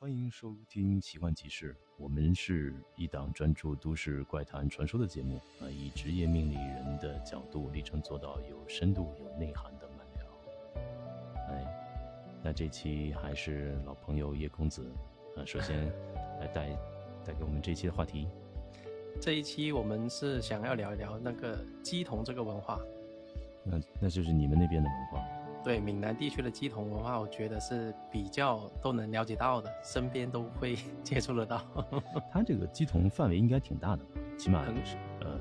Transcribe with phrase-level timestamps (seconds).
[0.00, 10.24] 欢迎收听《奇幻集市》，我们是一档专注都市怪谈传说的节目啊，以职业命理人的角度，力争做到有深度、有内涵的慢聊。
[11.48, 11.66] 哎，
[12.44, 14.88] 那这期还是老朋友叶公子
[15.36, 15.88] 啊，首先
[16.38, 16.68] 来带
[17.24, 18.28] 带给我们这期的话题。
[19.20, 22.78] 这一期我们是想要聊一聊那个鸡同这个文化，
[23.64, 25.27] 那那就是你们那边的文化。
[25.68, 31.62] 对闽南地区的鸡同文化，我觉得是比较都能了解到的，身边都会 接触得到。
[32.32, 34.10] 它这个鸡同范围应该挺大的吧？
[34.38, 35.38] 起码很是呃，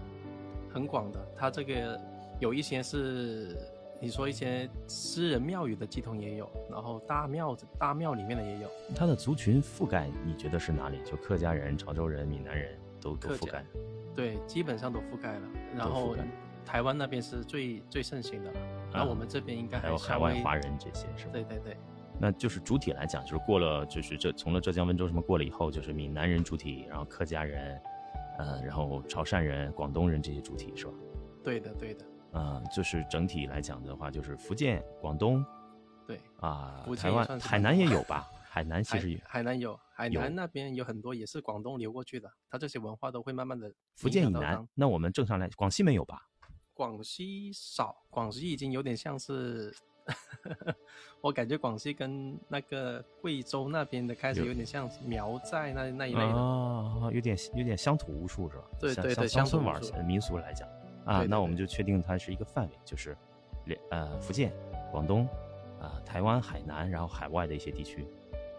[0.69, 1.27] 很广的。
[1.33, 1.97] 它这个
[2.41, 3.57] 有一些是
[4.02, 8.69] 你说一些私人庙宇的鸡同也有，然后大庙大庙里面的也有。
[8.94, 10.99] 它的族群覆盖，你觉得是哪里？
[11.05, 13.63] 就客家人、潮州人、闽南人都都覆盖。
[14.13, 15.47] 对，基本上都覆盖了。
[15.73, 16.17] 然后
[16.66, 18.59] 台湾那边是最最盛行的了，
[18.97, 21.31] 然后我们这边应该还有海外华人这些是吧？
[21.33, 21.77] 对对对。
[22.19, 27.80] 那就是主体来讲，就是过了，就是这从了浙江温州什么过了以后，就是闽南人主体，然后客家人，
[28.39, 30.94] 呃，然后潮汕人、广东人这些主体是吧？
[31.44, 35.45] 对的，对的，嗯、就是整体来讲的话，就是福建、广东
[36.07, 36.19] 对。
[36.39, 38.27] 啊、台湾、海南也有吧？
[38.50, 46.27] 海南其实有，海南有，海南那边有很多也是广东流过去的，它这些文化都会慢慢的福建以南，那我们正常来，广西没有吧？
[46.78, 49.73] 广西少，广西已经有点像是，
[51.19, 58.64] 我感觉广西跟那个贵州那边的开始有有点像苗寨那那一类的，啊，有点有点乡土巫术是吧？
[58.80, 60.69] 对对对乡乡村玩民俗来讲
[61.03, 63.17] 啊，那我们就确定它是一个范围，就是
[63.66, 64.53] 连呃福建、
[64.91, 65.28] 广东
[65.81, 68.06] 啊、台湾、海南，然后海外的一些地区，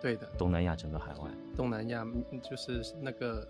[0.01, 1.31] 对的，东南亚整个海外。
[1.57, 3.47] 东南亚嗯就是那个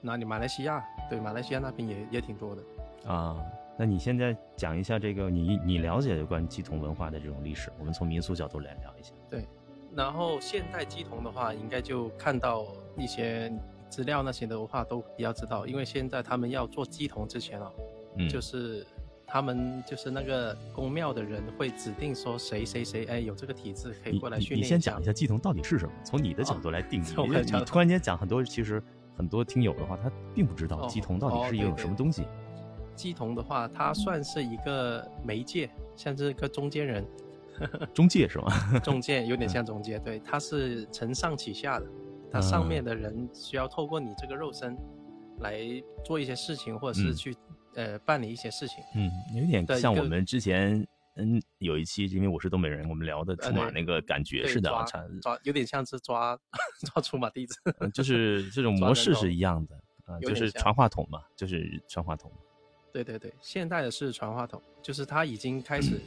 [0.00, 2.62] 哪里马来西亚，对马来西亚那边也也挺多的。
[3.06, 3.44] 啊，
[3.82, 9.12] 那你现在讲一下这个你你了解有关鸡同文化的这种历史，我们从民俗角度来聊一下。
[9.28, 9.44] 对，
[9.92, 12.64] 然后现代鸡童的话，应该就看到
[12.96, 13.52] 一些
[13.88, 17.72] 资料那些的话都比较知道，因为现在他们要做鸡童之前啊，
[18.18, 18.86] 嗯，就是
[19.26, 25.04] 他们就是那个宫庙的人会指定说谁谁谁，哎，有这个体质可以过来训练下你先讲一。
[25.04, 27.04] 下鸡同到底是什么，从你的角哦度来定 义。
[27.04, 28.80] 从我你突然间讲很多，其实
[29.16, 32.22] 很多听友的话，他并不知道哦鸡同到底哦是一种什么东西。
[32.94, 37.04] 鸡童的话，他算是一个媒介，像是一个中间人，
[37.94, 38.78] 中介是吗？
[38.80, 41.86] 中介有点像中介，对，他是承上启下的，
[42.30, 44.76] 他上面的人需要透过你这个肉身
[45.40, 45.60] 来
[46.04, 47.36] 做一些事情，或者是嗯去、
[47.74, 48.82] 呃办理一些事情。
[48.94, 50.86] 嗯，有点像我们之前
[51.16, 56.38] 嗯有一期，因为我是东北人，我们聊的出马那个感觉对似的啊，抓抓有点像是抓
[56.92, 57.56] 抓出马弟子。
[57.80, 59.74] 嗯就是这种 模式是一样的
[60.06, 62.30] 啊，就是传话筒嘛，就是传话筒。
[62.92, 66.00] 对对对，现代的是传话筒，就是他已经开始，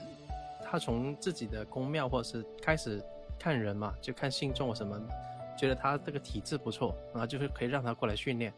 [0.63, 3.03] 他从自己的宫庙或者是开始
[3.39, 4.99] 看人嘛，就看信众什么，
[5.57, 8.53] 觉得他这个体质不错，然后就是可以让他过来训练，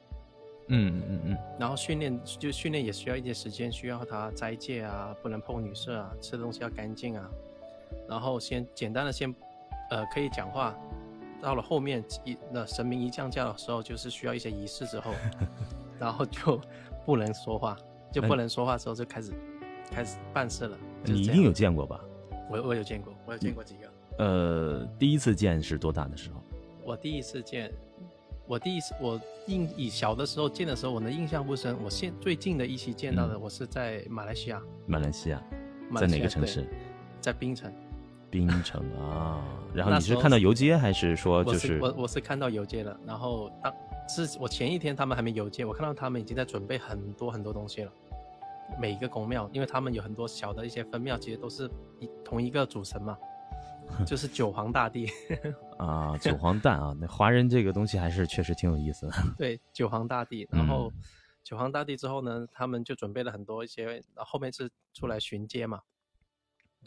[0.68, 7.30] 嗯嗯嗯然后训练就训练也需要一些时间，需要他斋戒啊，不能碰女色啊，吃的东西要干净啊，
[8.10, 9.34] 然后先简单的先，
[9.90, 10.76] 呃，可以讲话，
[11.42, 15.14] 到了后面一那神明一降价的时候，就是需要一些仪式之后，
[15.98, 16.60] 然后就
[17.06, 17.78] 不能说话，
[18.12, 19.32] 就不能说话之后就开始
[19.92, 20.78] 开始办事了。
[21.04, 22.00] 嗯，就是你一定有见过吧？
[22.50, 24.24] 我我有见过，我有见过几个。
[24.24, 26.42] 呃，第一次见是多大的时候？
[26.84, 27.72] 我第一次见，
[28.48, 31.76] 我第一次我印以小的时候见的时候，我的印象不深。
[31.84, 35.44] 我现最近的一期见到的，嗯我是在马来西亚，马来西亚，
[35.96, 36.66] 在哪个城市？
[37.20, 37.72] 在槟城。
[38.30, 39.44] 槟城啊。
[39.74, 43.74] 然后你是看到游街，还是说就是我我是看到游街了，然后当
[44.08, 47.92] 是我前一天他们还没邮件，我看到他们已经在准备很多很多东西了。
[48.80, 51.70] 每一个宫庙，因为他们有很多小的一些分庙，其实都是
[52.00, 53.18] 一同一个主神嘛，
[54.06, 55.10] 就是九皇大帝。
[55.80, 56.94] 啊九皇诞啊？
[57.00, 59.14] 那华人这个东西还是确实挺有意思的。
[59.38, 60.48] 对，九皇大帝。
[60.52, 61.02] 然后嗯
[61.44, 65.80] 九皇大帝之后呢，他们就准备了很多一些，后后面是出来巡街嘛，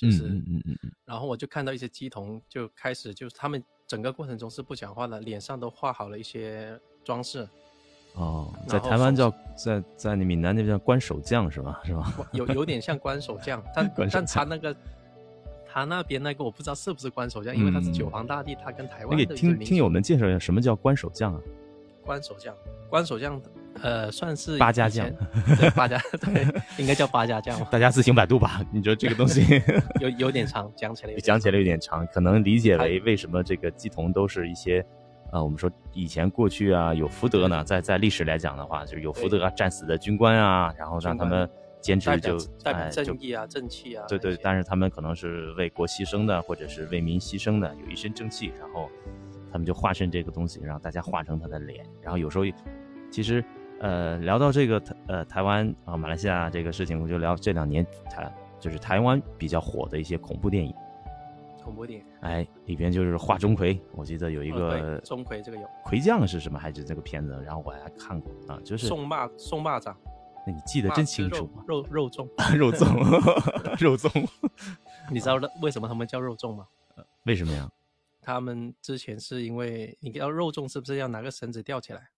[0.00, 7.46] 就是，嗯嗯嗯嗯然后我就看到一些鸡童就开始，就是他们整个过程中是不讲话的，脸上都画好了一些装饰，
[8.14, 11.80] 哦，在台湾叫在在那闽南那边叫关守将是吧？
[11.84, 12.12] 是吧？
[12.32, 14.76] 有有点像关守将，但 但他那个
[15.66, 19.18] 他那边那个我不知道是不是关守将，因为他是嗯九皇大帝，他跟台湾。
[19.18, 21.40] 你给听听友们介绍一下什么叫关守将啊？
[22.04, 22.56] 关守将，
[22.88, 23.40] 关守将
[23.82, 25.16] 呃算是八家以前，
[25.58, 26.46] 对八家 对，
[26.78, 28.62] 应该叫八家将吧，大家自行百度吧。
[28.72, 29.62] 你说这个东西。
[30.00, 34.84] 有有点长，讲起来有点讲起来有点长，可能理解为为什么这个鸡同都是一些，
[35.30, 41.48] 啊，我们说以前过去啊有福德呢，在在历史来讲的话，就是有福德啊战死的军官啊，然后让他们
[41.80, 48.90] 兼代表职就代表正义啊、正气啊，对对，但是他们可能是为国牺牲的，或者是为民牺牲的，有一身正气，然后
[49.52, 51.84] 他们就化身这个东西，让大家化成他的脸。
[52.02, 52.44] 然后有时候，
[53.10, 53.44] 其实
[53.80, 60.72] 呃聊到这个呃台湾啊马来西亚这个事情，我就聊这两年台就是台湾比较火的一些恐怖电影。
[61.62, 66.58] 恐怖电影，哎，里边就是画钟馗，我记得有一个钟馗，这个有魁将是什么？
[66.58, 67.38] 还是这个片子？
[67.44, 69.94] 然后我还看过啊，就是送蚂送蚂蚱。
[70.46, 72.86] 那你记得真清楚，肉肉粽，肉粽，
[73.78, 74.28] 肉粽。
[75.12, 76.66] 你知道为什么他们叫肉粽吗？
[77.24, 77.70] 为什么呀？
[78.22, 82.08] 他们之前是因为你要肉粽，是不是要拿个绳子吊起来？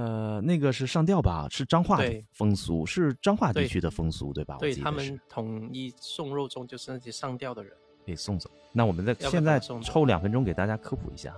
[0.00, 1.46] 呃，那个是上吊吧？
[1.50, 2.00] 是彰化
[2.32, 4.56] 风俗，是彰化地区的风俗，对吧？
[4.58, 7.70] 对他们统一送肉粽，就是那些上吊的人。
[8.06, 8.50] 给送走。
[8.72, 11.34] 那我们在现在抽两分钟给大家科普一下。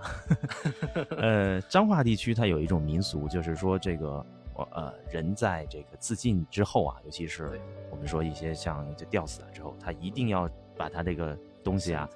[1.19, 4.25] 呃，彰化地区它有一种民俗，就是说这个
[4.71, 7.61] 呃人在这个自尽之后啊，尤其是
[7.91, 12.09] 我们说一些像就吊死了之后，他一定要把他这个东西啊，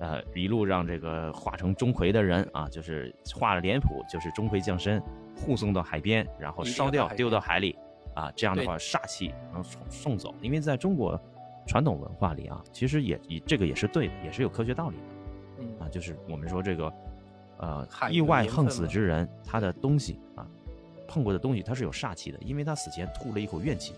[0.00, 5.00] 呃一路让这个化成钟馗的人啊，就是画了脸谱，就是钟馗降身，
[5.36, 7.76] 护送到海边，然后烧掉丢到海里
[8.14, 10.34] 啊，这样的话煞气能送送走。
[10.40, 11.20] 因为在中国。
[11.64, 15.02] 传统文化里啊，其实也以这个也是对的，也是有科学道理的。
[15.60, 16.92] 嗯啊，就是我们说这个，
[17.58, 20.44] 呃，意外横死之人，他的东西啊，
[21.06, 23.94] 碰过的东西，他是有煞气的，因为他死前吐了一口怨气。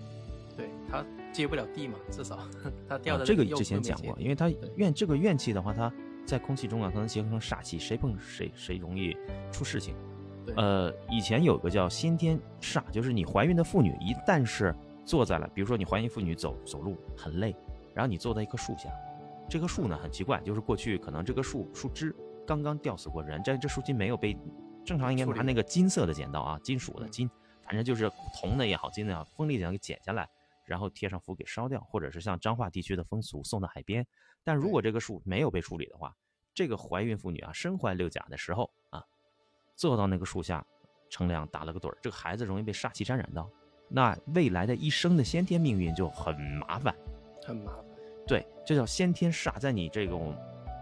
[0.54, 1.02] 对他
[1.32, 2.38] 接不了地嘛，至少
[2.86, 5.90] 他掉的这个之前讲过，因为他怨这个怨气的话，他
[6.26, 9.16] 在空气中啊，它能结合成煞气，谁碰谁谁容易
[9.50, 9.94] 出事情。
[10.56, 14.74] 呃，以前有个叫先天煞，就是你怀孕的妇女一旦是。
[15.06, 17.54] 坐在了，比如说你怀孕妇女走走路很累，
[17.92, 18.88] 然后你坐在一棵树下，
[19.50, 24.34] 这棵树呢很奇怪，就是过去可能这棵树树枝刚刚吊死过人，这这树筋没有被
[24.82, 27.30] 正常应该拿那个金色的剪刀啊，金属的金，
[27.62, 30.26] 反正就是铜的也好，金的也好，锋利剪刀给剪下来，
[30.64, 34.06] 然后贴上符给烧掉，或者是像彰化地区的风俗送到海边。
[34.42, 36.16] 但如果这个树没有被处理的话，
[36.54, 38.83] 这个怀孕妇女啊身怀六甲的时候啊，
[39.76, 40.64] 坐到那个树下
[41.10, 43.48] 乘凉打了个盹儿，这个孩子容易被煞气沾染到。
[43.88, 46.94] 那未来的一生的先天命运就很麻烦，
[47.44, 47.84] 很麻烦。
[48.26, 50.34] 对，这叫先天煞，在你这种，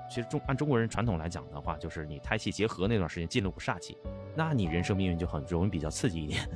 [0.08, 3.98] 其实中按中国人传统来讲的话，就是你胎气结合那段时间进了股煞气，
[4.36, 6.48] 那你人生命运就很容易比较刺激一点，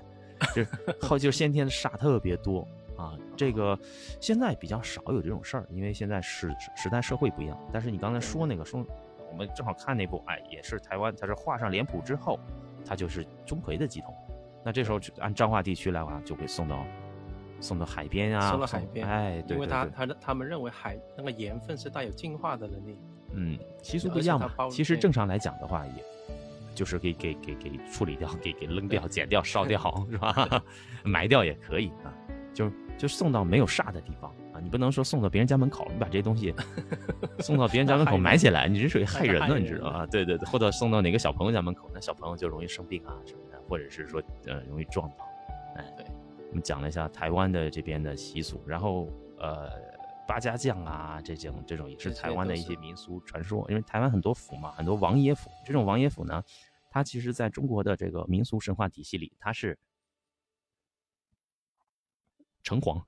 [0.54, 2.66] 就是后就是先天的煞特别多
[2.96, 3.18] 啊。
[3.36, 3.78] 这个
[4.20, 7.58] 现在比较少有这种事儿，因为现在时时代社会不一样。
[7.72, 8.86] 但是你刚才说那个说，我
[9.36, 12.38] 们正好看那部，哎，也是台湾，它是画上脸谱之后，
[12.84, 14.14] 它就是钟馗的系统。
[14.64, 16.84] 那这时候按彰化地区来话，就会送到
[17.60, 22.98] 送到海边啊，送到海边，哎，对，因为他他他们认为海那个盐分是带有净化的能力。
[23.32, 24.50] 嗯，习俗不一样嘛。
[24.70, 26.04] 其实正常来讲的话，也
[26.74, 29.80] 就是给给给给处理掉，给给扔掉、剪掉、烧掉，
[30.10, 30.62] 是吧？
[31.04, 32.12] 埋掉也可以啊，
[32.54, 34.60] 就就送到没有煞的地方啊。
[34.62, 36.54] 你不能说送到别人家门口，你把这些东西
[37.40, 40.06] 送到别人家门口埋起来，你这属于害人了，你知道吗？
[40.06, 43.56] 对对对，或者送到哪个小朋友家门口，那小朋友就容易生病啊什么的。
[43.68, 45.26] 或者是说，呃，容易撞到，
[45.74, 46.06] 哎，对，
[46.50, 49.08] 我们讲了一下台湾的这边的习俗，然后，
[49.38, 49.68] 呃，
[50.24, 53.66] 八家将啊，这种这种也是台湾的一些民俗传说。
[53.68, 56.40] 因为台湾很多府嘛，很多王爷府，这种王爷府呢，
[56.92, 59.76] 它其实在中国的这个民俗神话体系里，它是
[62.62, 63.02] 城隍。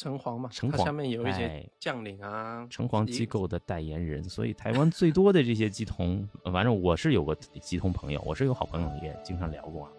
[0.00, 9.92] 城隍嘛，城隍下面有一些将领啊，城隍机构的代言人，所以台湾最多的这些鸡童，反正我是有个鸡童朋友，我是有好朋友也经常聊过啊。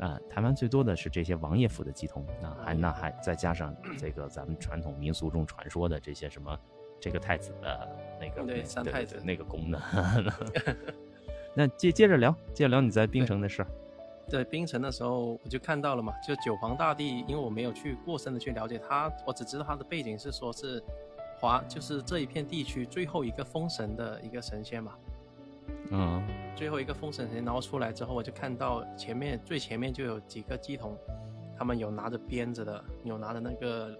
[0.00, 6.54] 啊，台湾最多的是这些王爷府的鸡童，那还那还再加上这个咱们传统民俗中传说的这些什么
[7.00, 9.82] 这个太子的那个对三太子那个宫的
[11.56, 13.64] 那接接着聊，接着聊你在槟城的事。
[14.28, 20.82] 在冰城的时候，我就看到了嘛，就九皇大帝，因为我没有去过深的去了解他，我只知道他的背景是说是
[21.38, 24.92] 华，就是这一片地区最后一个封神的一个神仙嘛。
[25.90, 26.22] 嗯，
[26.56, 30.96] 最后一个封神神仙，然后出来之后，我就看到前面最前面就有几个鸡童，
[31.58, 33.98] 他们有拿着鞭子的，有拿着那个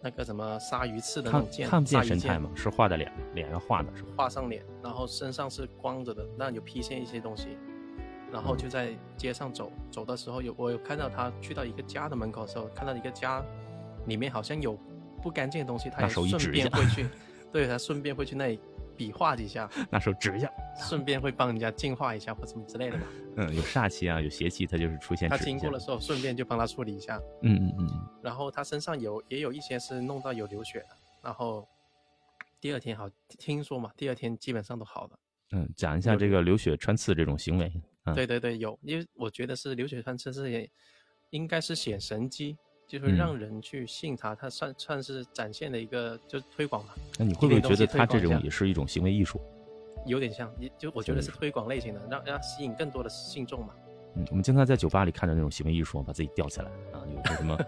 [0.00, 2.48] 那个什么鲨鱼刺的那种剑，看不见神态吗？
[2.54, 4.04] 是画的脸，脸要画的是？
[4.16, 7.58] 画上脸，然后身上是光着的，那有披线一些东西。
[8.34, 13.40] 然后就在街上走，走的时候有我有看到他去到一个家的门口的时候，看到一个家
[14.06, 14.76] 里面好像有
[15.22, 17.06] 不干净的东西，他也顺便会去，
[17.52, 18.58] 对他顺便会去那里
[18.96, 23.04] 比划几下， 拿手指一下，顺便会帮人家净化一下或什么之类的嘛。
[23.36, 25.30] 嗯，有煞气啊，有邪气，他就是出现。
[25.30, 27.16] 他经过的时候顺便就帮他处理一下。
[27.42, 28.08] 嗯嗯嗯。
[28.20, 31.68] 然后他身上有也有一些是弄到有流血的，然后
[32.60, 35.10] 第二天好听说嘛，第二天基本上都好了。
[35.52, 37.72] 嗯，讲一下这个流血穿刺这种行为。
[38.12, 40.68] 对对对，有，因为我觉得是流水穿刺是也
[41.30, 42.56] 应该是显神机，
[42.86, 46.92] 就是让人去信他，他算算是展现的一个就是推广嘛。
[47.18, 49.40] 那你会不会觉得他这种也是一种行为艺术？
[50.06, 53.74] 有点像，也就我觉得是推广类型的，让让吸引更多的信众嘛。
[54.16, 57.58] 嗯，我们经常在酒吧里看到那种行为艺术， 把自己吊起来啊，有些什么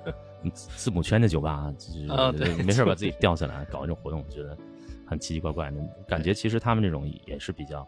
[0.53, 4.57] 字母圈的酒吧，就是没事把自己吊起来搞一种活动，我觉得
[5.07, 6.35] 很奇奇怪怪的感觉。
[6.35, 7.87] 其实他们这种也是比较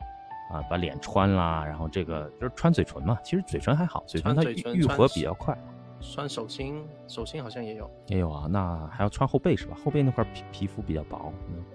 [0.50, 3.19] 啊，把脸穿啦，然后这个就是穿嘴唇嘛。
[3.23, 5.57] 其实嘴唇还好，嘴唇它愈合比较快。
[6.00, 8.47] 穿手心，手心好像也有，也有啊。
[8.49, 9.76] 那还要穿后背是吧？
[9.85, 11.33] 后背那块皮皮肤比较薄，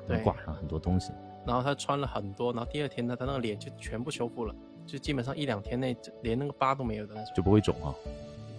[0.08, 1.12] 能挂上很多东西。
[1.46, 7.94] 然后他穿了很多，然后第二天呢，他那个脸就全部修复了，就基本上一两天内连那个疤都没有的那种，就不会肿啊，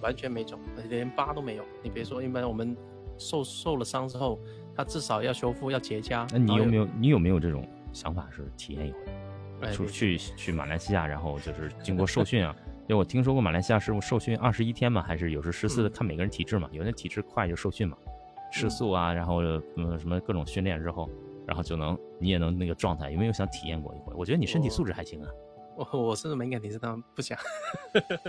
[0.02, 1.64] 完全没肿，连疤都没有。
[1.83, 2.76] 你别说，一般我们
[3.16, 4.38] 受受了伤之后，
[4.76, 6.28] 他至少要修复，要结痂。
[6.30, 8.99] 那你有没有你有没有这种想法是体验一回，
[9.73, 12.54] 出去去马来西亚，然后就是经过受训啊？
[12.88, 17.97] 因为我听说过马来西亚师傅受训二十一天嘛，还是有时十四，看每个人体质嘛，有的体质快就受训嘛，
[18.52, 19.42] 吃素啊，然后
[19.76, 21.09] 嗯什么各种训练之后。
[21.47, 24.14] 然后就能，你也能那个状态，有没有想体验过一回？
[24.14, 25.28] 我觉得你身体素质还行啊。
[25.76, 27.38] 我我是敏感体质，但不想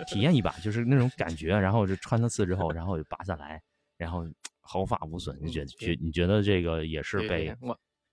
[0.06, 1.58] 体验一把，就是那种感觉。
[1.58, 3.62] 然后就穿了刺之后，然后就拔下来，
[3.98, 4.28] 然后
[4.60, 5.34] 毫发无损。
[5.42, 7.56] 你觉得觉你觉得这个也是被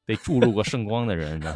[0.05, 1.43] 被注入过圣光的人？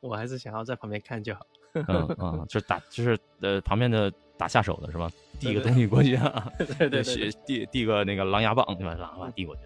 [0.00, 1.40] 我还是想要在旁边看就好。
[1.74, 1.84] 嗯
[2.18, 5.10] 嗯，就打就是呃旁边的打下手的是吧？
[5.38, 8.94] 递个东西过去啊，对对对， 递递个那个狼牙棒对吧？
[8.94, 9.62] 狼牙棒递过去。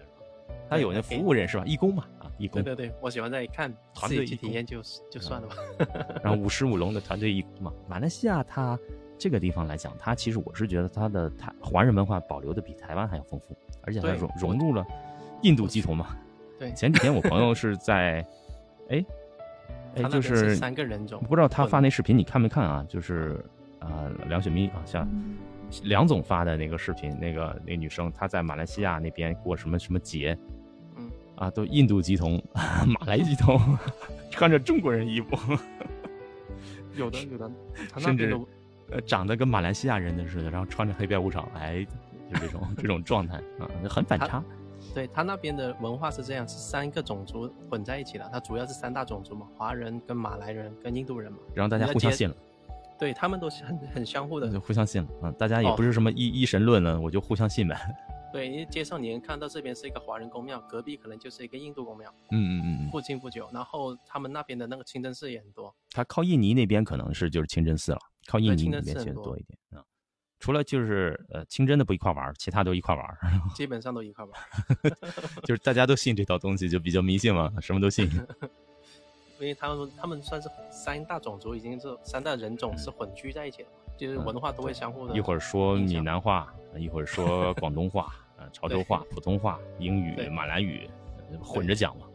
[0.69, 1.63] 他有那服务人是吧？
[1.65, 2.61] 义工嘛，啊，义工。
[2.63, 5.55] 对对对，我喜欢在看团队去体验就就算了吧。
[6.23, 8.77] 然后舞狮舞龙的团队义工嘛，马来西亚它
[9.17, 14.85] 这个地方来讲，它其实我是觉得它的台华人文化保留的比台湾还要丰富，而且它融融入了
[15.41, 16.17] 印度基同嘛。
[16.59, 16.71] 对。
[16.73, 18.25] 前几天我朋友是在，
[18.89, 19.03] 哎，
[19.95, 22.85] 哎，就是三个人种，不知道他发那视频你看没看啊？
[22.89, 23.43] 就是
[23.79, 25.07] 啊，梁雪咪啊，像
[25.83, 30.37] 梁总发的那个视频，那个那女生她在马来西亚那边过什么什么节。
[30.97, 32.41] 嗯啊，都印度鸡童、
[32.87, 33.59] 马来鸡童，
[34.29, 35.37] 穿着中国人衣服，
[36.95, 37.51] 有的有的，
[37.97, 38.37] 甚至
[38.91, 41.85] 呃长得跟马来西亚人的似的，然后穿着黑白无常，哎，
[42.31, 44.43] 就这种这种状态啊，很反差。
[44.93, 52.35] 对他那边的文化是这样，是三个种族混在一起的，它主要是三大种族嘛，华人跟马来人跟印度人嘛，然后大家互相信了，
[52.99, 57.75] 对他们都是很很相互的，就互相信了嗯，大家也不是什么一一神论了，我就互相信呗。
[58.31, 62.11] 对，因为街上你能看到这边是一个华人公庙，隔壁可能就是一个印度公庙。
[62.31, 65.71] 嗯嗯嗯附近不久，然后他们那边的那个清真寺也很多。
[65.91, 69.85] 他靠印尼那边可能是就是清真寺了，靠印尼那边其实多一点啊。
[70.43, 73.17] 除了就是呃清真的不一块玩，其他都一块玩。
[73.55, 74.33] 基本上都一块玩，
[75.47, 78.11] 就是大家都信这套东西，就比较迷信嘛，什么都信。
[79.39, 85.15] 因为他们他们算是三大种族，已经是三大人种是混居在一起的，就是文化都会相互的。
[85.15, 88.13] 一会儿说闽南话，一会儿说广东话。
[88.51, 90.89] 潮州话、普通话、英语、马来语
[91.41, 92.05] 混着讲嘛，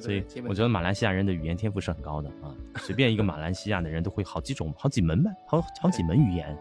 [0.00, 2.54] 所以我觉得马来西亚人的语言天赋是很高的啊。
[2.76, 6.56] 随便一个马来西亚的人都会好几种、好几门呗，好好几门语言。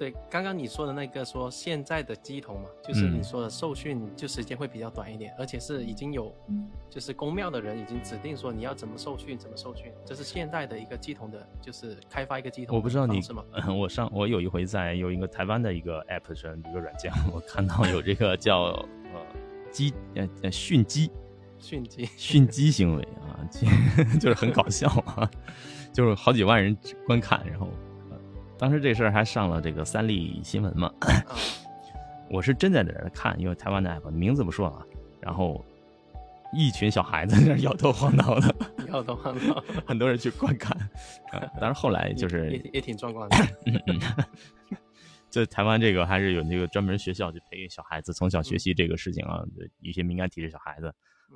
[0.00, 6.34] 对，刚刚你说的那个说现在的鸡童嘛，就是你说的受训就时间会比较短一点，而且是已经有，
[6.88, 12.74] 就是公庙的人已经指定说你要怎么受训怎么受训，这是现代的一个鸡童的，就是开发一个鸡童。
[12.74, 13.44] 我不知道你是吗？
[13.78, 19.20] 我上我有一回在有一个台湾的一个 app 上一个软件，我看到有这个叫呃
[19.70, 21.10] 鸡呃呃训鸡，
[21.58, 23.36] 训 鸡训鸡行为啊，
[24.18, 25.30] 就是很搞笑啊，
[25.92, 26.74] 就是好几万人
[27.06, 27.68] 观看，然后。
[28.60, 30.92] 当时这事儿还上了这个三立新闻嘛？
[32.28, 34.86] 我是真在那儿看，因为台湾的 app 名字不说了。
[35.18, 35.64] 然后
[36.52, 38.54] 一群小孩子在那摇头晃脑的，
[38.92, 40.76] 摇头晃脑，很多人去观看。
[41.58, 44.26] 当然后来就是也也挺壮观的。
[45.30, 49.42] 就台湾这个还是有那个专门学校去培育小孩子从小学习这个事情啊，
[49.80, 50.88] 一些敏感体质小孩子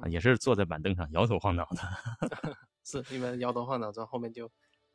[0.03, 2.53] 啊，也是坐在板凳上摇头晃脑的。
[2.85, 4.51] 是因为摇头晃脑之后，后面就。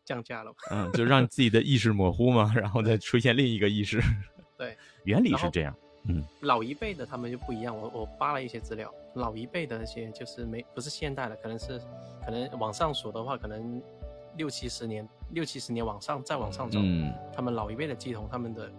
[0.09, 4.01] 降价了，嗯，就让自己的意识模糊嘛，然后再出现另一个意识。
[4.57, 4.75] 对，
[5.05, 5.75] 原理是这样。
[6.07, 7.77] 嗯，老一辈的他们就不一样。
[7.77, 11.79] 我我扒了一些资料，老一辈的那些就是没不是现代的，可能是
[12.25, 13.79] 可能往上数的话，可能
[14.35, 16.79] 六七十年，六七十年往上再往上走。
[16.81, 18.71] 嗯，他们老一辈的鸡童，他们的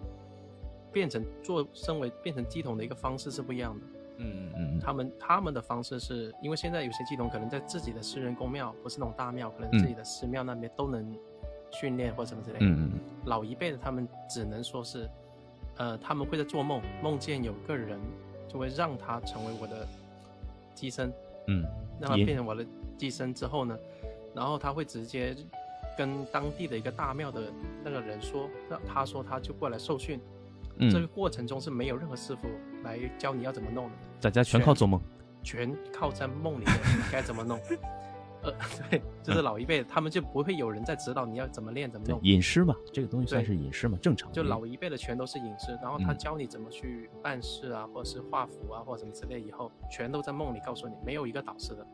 [0.91, 3.87] 变成做身为变成鸡童的一个方式是不一样的。
[4.21, 11.17] 嗯嗯嗯，他们他们的方式是因为现在有些系统可能在自己的私人公庙，不是那种大庙，可能自己的寺庙那边都能
[11.71, 12.67] 训练或什么之类的。
[12.67, 15.09] 嗯嗯老一辈的他们只能说是，
[15.77, 17.99] 呃，他们会在做梦，梦见有个人
[18.47, 19.87] 就会让他成为我的
[20.75, 21.13] 机身，
[21.49, 21.65] 嗯，
[22.01, 22.65] 让他变成我的
[22.97, 23.79] 机身之后呢，
[24.35, 25.35] 然后他会直接
[25.97, 27.43] 跟当地的一个大庙的
[27.83, 30.21] 那个人说，那他说他就过来受训。
[30.89, 32.49] 这个过程中是没有任何师傅
[32.85, 35.01] 来教你要怎么弄的，大家全靠做梦，
[35.43, 36.77] 全靠在梦里面
[37.11, 37.59] 该怎么弄。
[38.43, 38.51] 呃，
[38.89, 44.33] 对，就是老一辈，他们就不会有人在指导你要怎么练怎么弄，隐师嘛，这个东西算是隐师嘛，正常。
[44.33, 51.87] 就老一辈的全都是隐师，然后他嗯教你怎么去办事啊，或者是画符啊，或者什么之类，以后全都在梦里告诉你，没有一个导师的，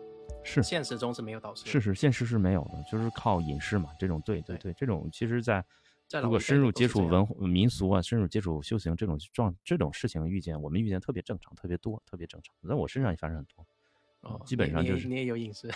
[0.44, 1.70] 是现实中是没有导师的。
[1.72, 3.88] 是是，现实是没有的，就是靠隐师嘛。
[3.98, 5.64] 这种对对对对，这种其实在
[6.22, 13.66] 如果深入接触文化民俗啊，深入接触修行这种状这种事情遇见，我们遇见特别正常，特别多，特别正常，在我身上也发生很多。
[14.20, 15.68] 哦，基本上就是你也有隐私，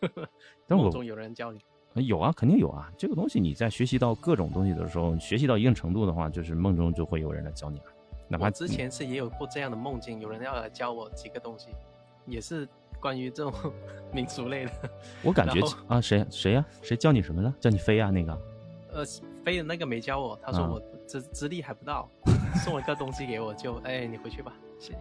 [0.68, 1.60] 但我梦中有人教你。
[1.94, 2.92] 呃有啊，肯定有啊。
[2.98, 7.84] 这个东西你在学习到各种东西的时候，学习到一定程度的话，就是梦中就会有人来教你了。
[8.28, 11.68] 哪怕之前是也有过这样的梦境，有人要来教我几个东西，
[12.26, 12.68] 也是
[13.00, 13.52] 关于这种
[14.12, 14.72] 民俗类的。
[15.22, 17.54] 我感觉啊，谁谁呀、谁教你什么了？
[17.58, 18.38] 叫你飞啊那个？
[18.92, 19.04] 呃，
[19.48, 22.06] 飞的那个没教我，他说啊我资资历还不到，
[22.62, 24.52] 送了个东西给我就，哎，你回去吧，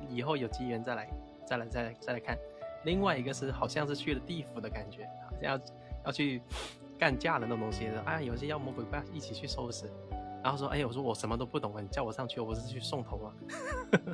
[0.08, 1.10] 以后有机缘再来，
[1.46, 2.38] 再来，再来，再来看。
[2.86, 5.60] 另外一个是好像是去了地府的感觉，好像要
[6.06, 6.42] 要去
[6.98, 9.84] 干架的那种东西，啊，有些妖魔鬼怪一起去收拾。
[10.42, 13.34] 然后说，哎，我说我什么都不懂啊，你叫我上去，我不是去送头吗。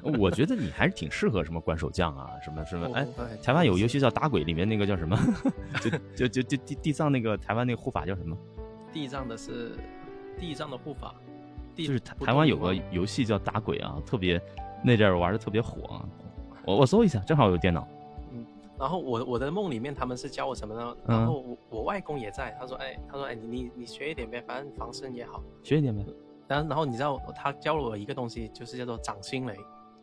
[0.18, 2.90] 我觉得你还是挺适合什么关守将啊，什么什么。
[2.96, 3.06] 哎
[3.44, 5.16] 台湾有游戏叫打鬼，里面那个叫什么？
[5.80, 8.36] 就就就就地地藏那个台湾那个护法叫什么？
[8.92, 9.76] 地藏的是
[10.40, 11.14] 地上的护法，
[11.76, 14.42] 地就是台台湾有个游戏叫打鬼啊，特别
[14.84, 16.06] 那阵儿玩的特别火啊。
[16.66, 17.88] 我我搜一下，正好有电脑。
[18.32, 18.46] 嗯
[18.80, 20.98] 然后我我的梦里面他们是教我什么呢？
[21.06, 25.42] 嗯然后我我外公也在，他说，哎，他说，哎，你你你学一点呗，反正防身也好。
[25.64, 26.04] 学一点呗。
[26.48, 29.56] 然后然后你知道他教了我一个东西，就是叫做掌心雷，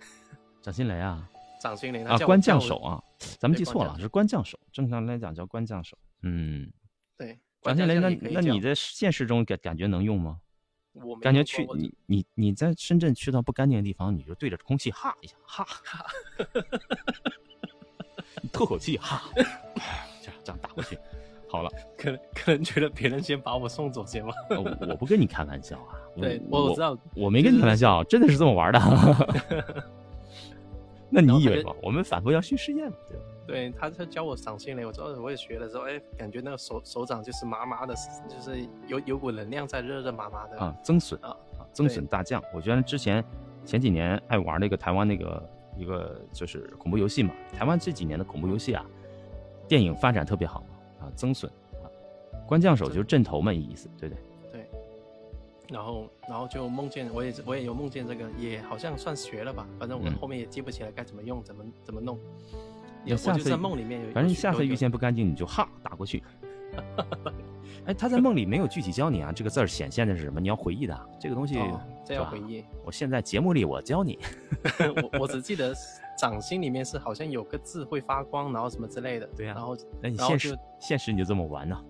[0.62, 1.28] 掌心雷啊
[1.60, 3.02] 掌心雷他啊，关将手啊，
[3.38, 4.58] 咱们记错了，是关将手。
[4.72, 5.98] 正常来讲叫关将手。
[6.22, 6.70] 嗯，
[7.62, 10.38] 对，掌心雷，那那你在现实中感感觉能用吗？
[10.92, 15.64] 我感觉去你你你在深圳去到不干净的地方，你就对着空气哈一下，哈，
[18.42, 19.50] 你透口气哈，这样
[20.42, 20.98] 这样打过去，
[21.48, 24.32] 好了， 可能可能觉得别人先把我送走先吧。
[24.50, 28.80] 呃我我不跟你开玩笑啊，对，我我知道，我没跟你开玩笑，真的是这么玩的。
[31.08, 31.64] 那你以为？
[31.82, 33.22] 我们反复要去试验嘛，对吧？
[33.50, 37.94] 对他他教我赏心雷，我知道我也学的时候，哎，感觉那个手手掌就是麻麻的，
[38.28, 42.42] 就是有有股能量在热热麻麻的啊，增损啊啊，增损大将。
[42.54, 43.24] 我觉得之前
[43.64, 48.84] 前几年爱玩那个台湾那个一个就是恐怖游戏嘛，台湾这几年的恐怖游戏啊，
[49.66, 51.50] 电影发展特别好嘛，啊，增损
[51.82, 51.90] 啊，
[52.46, 54.22] 关将手就是阵头嘛，意思，对不对？
[54.52, 54.70] 对，
[55.68, 62.18] 然后然后就梦见，我也我也有梦见这个，也好像算学了吧，反正我嗯后面也记不起来该怎么用，怎么怎么弄。
[63.04, 66.22] 你下次在梦里面有，反正你下次遇见不干净，你就哈打过去。
[67.86, 70.40] 哎，他在梦里没有具体教你啊，这个字儿显现的是什么？
[70.40, 71.58] 你要回忆的啊，这个东西。
[71.58, 72.64] 哦，这要回忆。
[72.84, 74.18] 我现在节目里我教你，
[75.12, 75.74] 我我只记得
[76.18, 79.26] 掌心里面是好像有个字会发光，然后什么之类的。
[79.28, 81.82] 对呀然后那你现实就现实你就这么玩呢？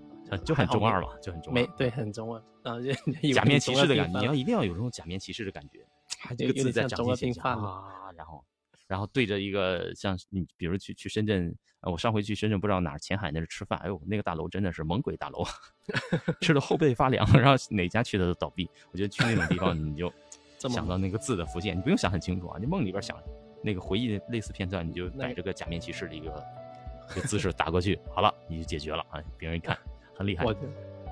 [0.45, 1.69] 就很中二嘛，就很中二没。
[1.77, 2.93] 对很中二，然后就
[3.35, 5.81] 假面骑士的感觉，你要一定要有这种假面骑士的感觉，
[6.23, 8.45] 啊这个字在掌心显二病犯了啊，然后
[8.91, 15.45] 然后对着一个像你，比如去去深圳，呃我上回去深圳不知道哪儿前海那是吃饭，哎呦那个大楼真的是猛鬼大楼，
[16.43, 18.69] 吃的后背发凉，然后哪家去的都倒闭。
[18.91, 20.13] 我觉得去那种地方你就
[20.69, 23.17] 想到那个字的浮现，你不用想很清楚啊，你梦里边想
[23.63, 26.45] 那个回忆的类似片段，你就摆这个假面骑士的一个
[27.17, 29.79] 一个姿势打过去，好了你就解决了啊，别人一看
[30.17, 30.45] 很厉害。
[30.45, 30.53] 我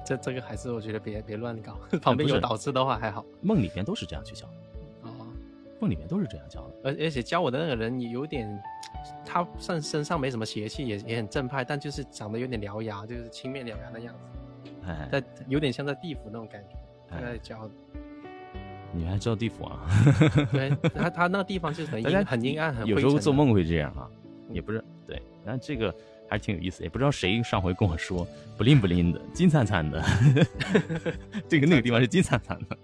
[0.04, 3.24] 这这个还是我觉得别别乱搞，旁边有导师的话还好。
[3.40, 4.50] 梦里边都是这样去想
[5.80, 6.74] 梦里面都是这样教的。
[6.84, 8.48] 而而且教我的那个人也有点，
[9.24, 16.76] 他身身上没什么邪气，也也很正派，但就是长得有点獠牙，就是青面獠牙的样子，哎，在有点像在地府那种感觉。
[17.10, 17.70] 他哎在教的，
[18.92, 19.88] 你还知道地府啊？
[20.52, 24.06] 对他他那个地方就是很阴很阴暗，很有时候做梦会这样啊，
[24.50, 25.94] 也不是对，但这个
[26.28, 26.82] 还是挺有意思。
[26.82, 28.26] 也不知道谁上回跟我说
[28.58, 30.04] 不灵不灵的，金灿灿的，
[31.48, 32.76] 这个那个地方是金灿灿的。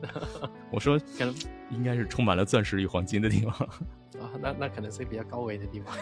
[0.70, 1.34] 我说可能
[1.70, 3.52] 应该是充满了钻石与黄金的地方，
[4.20, 5.96] 啊，那那可能是比较高维的地方。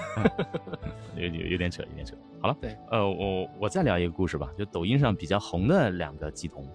[1.16, 2.14] 有有有点扯，有点扯。
[2.40, 6.66] 好了，对，呃，我我再聊一个故事吧，就抖音上比较红的两个鸡童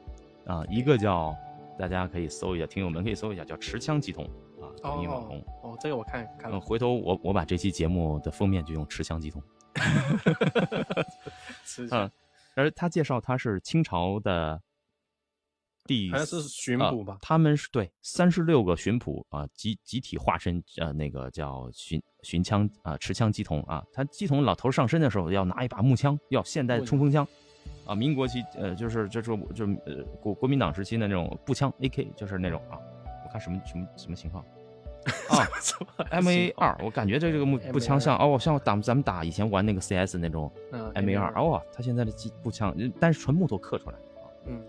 [0.45, 1.36] 啊，一个叫
[1.77, 4.25] 大家可以搜一下，听友们可以搜一下，叫持枪鸡童
[4.60, 5.43] 啊，抖音网红。
[5.63, 6.60] 哦，这个我看看。
[6.60, 9.41] 回头我我把这期节目的封面就用持枪鸡童。
[11.63, 12.12] 是嗯，
[12.55, 14.62] 而他介绍他是清朝的
[15.85, 17.17] 第好像是巡啊捕吧？
[17.21, 27.27] 他们是对三十六个巡捕啊，集集体化身呃那个叫巡巡枪啊持枪机童啊，他机童老头上身的时候要拿一把木枪，要现代冲锋枪。
[27.85, 32.77] 啊，民国期呃，就是就是就是呃国国民党时期的那种步枪 AK，就是那种啊，
[33.25, 34.39] 我看什么什么什么型号，
[35.29, 35.47] 啊
[36.11, 40.49] ，M A 二，我感觉这这个步步枪像哦，像打咱们打以前玩那个 C S 那种
[40.93, 44.63] M A 二哦，它现在的机步枪，但是纯木头刻出来啊，嗯，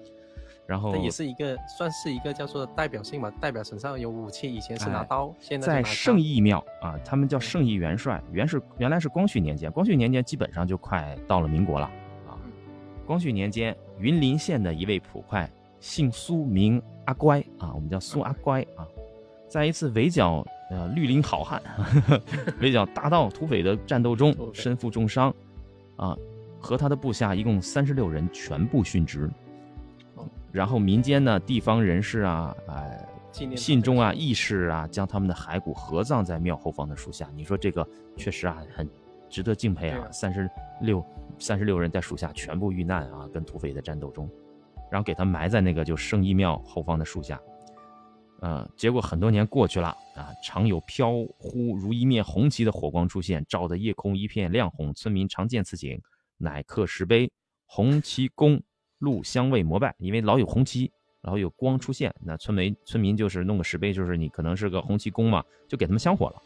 [0.66, 11.87] 然后也是一个算是一个叫做代表性吧，代表身上有武器，以前是拿刀，现在在圣义庙啊，他们叫圣义元帅，原是原来是光绪年间，光绪年间基本上就快到了民国了
[12.29, 12.38] 啊，
[13.05, 18.87] 光绪年间云林县的一位捕快，姓苏名阿乖啊，我们叫苏阿乖啊。
[19.48, 21.61] 在一次围剿呃绿林好汉，
[22.61, 25.35] 围剿大盗土匪的战斗中身负重伤，
[25.96, 26.16] 啊，
[26.59, 29.29] 和他的部下一共三十六人全部殉职。
[30.53, 33.09] 然后民间呢，地方人士啊，哎，
[33.57, 37.31] 信中啊，义士啊，将他们的骸骨合葬在庙后方的树下。
[37.35, 37.87] 你说这个
[38.17, 38.88] 确实啊，很
[39.31, 40.07] 值得敬佩啊！
[40.12, 40.47] 三十
[40.83, 41.03] 六
[41.38, 44.29] 三十六人在树下全部遇难啊，跟土匪的战斗中，
[44.91, 47.41] 然后给他埋在那个就圣义庙后方的树下。
[48.43, 54.93] 呃，结果很多年过去了啊，常有飘忽如一面红旗的火光出现，照得夜空一片亮红。
[54.93, 55.99] 村民常见此景，
[56.37, 57.31] 乃刻石碑
[57.65, 58.61] “红旗公
[59.03, 66.37] 路香味膜拜”，因为老有红旗，然后有光出现，那村民村民就是弄个石碑，就是你可能是个红旗公嘛，就给他们香火了。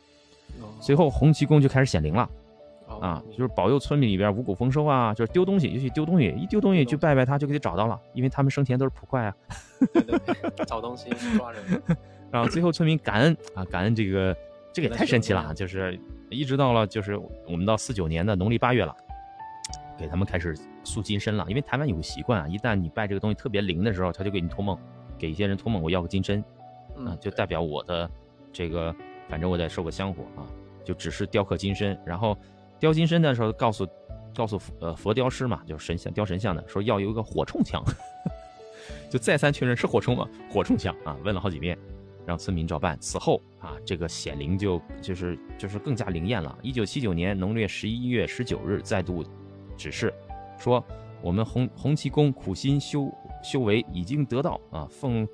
[0.81, 2.29] 随后红旗公就开始显灵了。
[3.01, 9.35] 啊，就是保佑村民里边五谷丰收啊，就是丢东西，尤其丢东西，一丢东西去拜拜他，就给你找到了，因为他们生前都是捕快啊。
[9.93, 11.61] 对对对，找东西抓人。
[12.31, 14.37] 然后最后村民感恩啊，感恩这个，
[14.73, 15.99] 这个也太神奇了，就是
[16.31, 17.17] 一直到了就是
[17.49, 18.95] 我们到四九年的农历八月了，
[19.99, 24.79] 给他们开始塑金身了，因为台湾有个习惯啊，一旦你拜这个东西特别灵的时候，他就给你托梦，
[25.19, 26.43] 给一些人托梦，我要个金身，
[27.05, 28.11] 啊，就代表我的
[28.53, 28.95] 这个，
[29.29, 30.47] 反正我得受个香火啊，
[30.85, 32.37] 就只是雕刻金身，然后。
[32.79, 33.89] 雕金身的时候，告诉
[34.35, 37.83] 告诉呃佛雕师嘛，就是神像雕神像的，说要有一个火铳枪，
[39.09, 40.29] 就再三确认是火铳吗？
[40.51, 41.75] 火铳枪啊，问了好几遍，
[42.27, 42.95] 让村民照办。
[43.01, 46.55] 此后啊，这个显灵就就是就是更加灵验了。
[46.61, 49.25] 一九七九年农历十一月十九日，再度
[49.77, 50.13] 指示
[50.59, 50.85] 说，
[51.23, 53.13] 我们洪洪七公苦心修
[53.43, 55.29] 修为已经得到啊，奉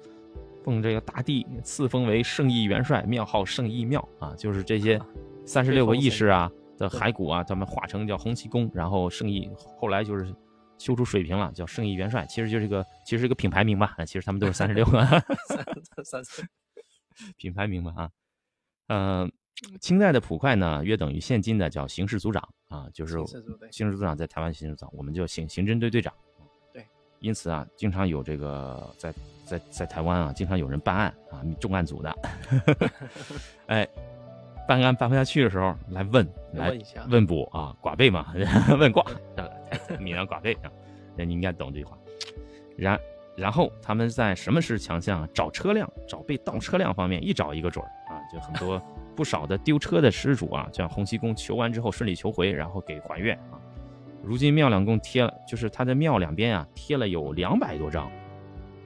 [0.64, 5.00] 奉这个大帝赐封为圣义元帅，庙号圣义庙啊，就是这些
[5.46, 6.50] 三十六个义士啊。
[6.78, 10.34] 的骸骨啊，他们化成叫洪七公，然后圣义后来就是
[10.78, 15.00] 修出水平了，叫圣义元帅，其实就是个其实是一个品牌名吧，其实他们都是三十六个，
[16.02, 16.48] 三三
[17.36, 18.10] 品牌名吧啊，
[18.88, 19.32] 嗯，
[19.80, 23.16] 清代的捕快呢，约等于现今的叫刑事组长啊，就是
[23.70, 26.12] 刑事组长在台湾刑事组长，我们就刑刑侦队队长，
[26.72, 26.86] 对，
[27.20, 29.12] 因此啊，经常有这个在
[29.44, 32.16] 在在台湾啊，经常有人办案啊，重案组的，
[33.68, 33.86] 哎。
[34.64, 36.72] 办案办不下去的时候，来问，来
[37.10, 38.32] 问卜啊，寡贝嘛，
[38.78, 39.04] 问卦，
[39.98, 40.70] 闽南寡贝啊，
[41.16, 41.98] 那你应该懂这句话。
[42.76, 42.98] 然
[43.36, 45.28] 然后他们在什么是强项？
[45.34, 48.80] 找车辆，找被盗车辆方面一找一个准儿啊，就很多
[49.14, 53.60] 不少的丢车的失主啊，向洪七公求完之后顺利求回，然后给还愿啊。
[54.22, 58.10] 如今庙两共贴了，就是他的庙两边啊贴了有两百多张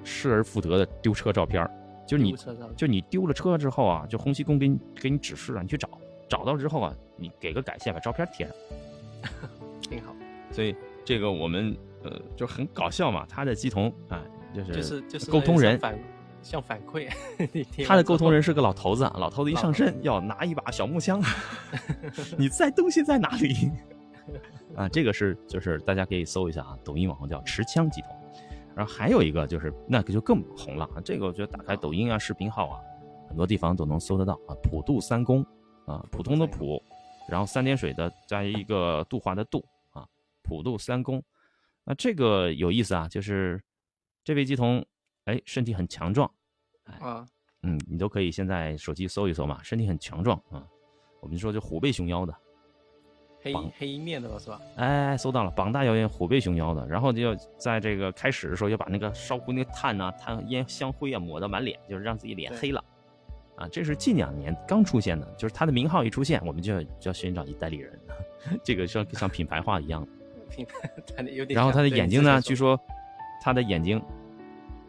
[0.03, 1.69] 失而复得的丢车照片。
[2.07, 2.37] 就是你，
[2.77, 5.91] 就你丢了车之后啊，就洪七公给你给你指示啊，你去找，
[6.29, 8.55] 找到之后啊，你给个感谢，把照片贴上，
[9.81, 10.15] 挺好。
[10.53, 14.23] 所以这个我们呃就很搞笑嘛，他的鸡同啊，
[14.55, 15.77] 就是就是就是沟通人，
[16.47, 17.11] 像反馈。
[17.85, 21.21] 他的沟通人是个老头子，老头子一上身要拿一把小木枪，
[22.39, 23.71] 你在东西在哪里？
[24.77, 28.11] 啊，这个是就是大家可以搜一下啊，抖音网红叫持枪鸡童。
[28.77, 32.81] 然后还有一个就是那个就更红了啊，这个我觉得打开抖音啊、视频号啊，
[33.29, 34.55] 很多地方都能搜得到啊。
[34.63, 35.45] 普渡三公
[35.87, 36.81] 啊，普通的普，
[37.29, 40.07] 然后三点水的加一个度化的度啊，
[40.43, 41.23] 普渡三公。
[41.85, 43.63] 那这个有意思啊，就是
[44.25, 44.85] 这位姬童，
[45.25, 46.31] 哎，身体很强壮，
[47.01, 47.27] 啊，
[47.63, 50.65] 嗯，你都可以现在手机搜一搜嘛，身体很强壮啊。
[51.21, 52.35] 我们说就虎背熊腰的。
[53.43, 54.61] 黑黑面的了是吧？
[54.77, 56.87] 哎，搜到了，膀大腰圆，虎背熊腰的。
[56.89, 62.83] 然后就在这个开始的时候，就把那个烧壶那个炭呐、炭烟香灰啊抹到满脸，就是让自己脸黑了。
[63.57, 67.99] 啊，这是近两年刚出现的，就是他的名号一出现，我们就要就要寻找一代理人。
[68.65, 70.07] 这个像像品牌化一样。
[70.51, 71.57] 品牌有点。
[71.57, 72.41] 然后他的眼睛呢？
[72.41, 72.79] 据说
[73.41, 74.03] 他的眼睛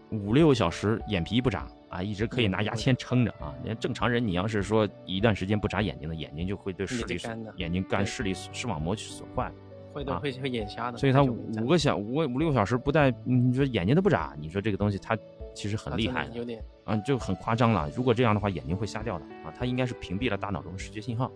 [0.10, 1.68] 五六小时眼皮不眨。
[1.90, 3.56] 啊，一直可以拿牙签撑着啊！
[3.64, 7.18] 连正常人，你要是说一段时间不眨眼睛的，眼睛就会对视力
[7.56, 9.52] 眼睛干视力视网膜损坏，
[9.94, 10.98] 会的会会眼瞎的。
[10.98, 15.18] 所以他五个小五个五六个小时不戴，你说眼睛都不眨，你说这个东西它
[15.56, 17.90] 其实很厉害，有点啊就很夸张了。
[17.96, 19.54] 如果这样的话，眼睛会瞎掉的啊！
[19.58, 21.32] 它应该是屏蔽了大脑中的视觉信号，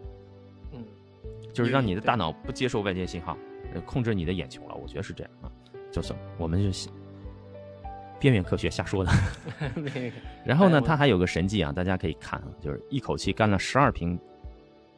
[0.73, 0.85] 嗯，
[1.53, 3.37] 就是让你的大脑不接受外界信号，
[3.85, 4.75] 控制你的眼球了。
[4.75, 5.51] 我觉得是这样啊，
[5.91, 6.71] 就是我们就
[8.21, 9.11] 边缘科学瞎说的。
[10.45, 14.17] 然后呢，他还有个神迹啊，大家可以看啊，就是一口气干了十二瓶，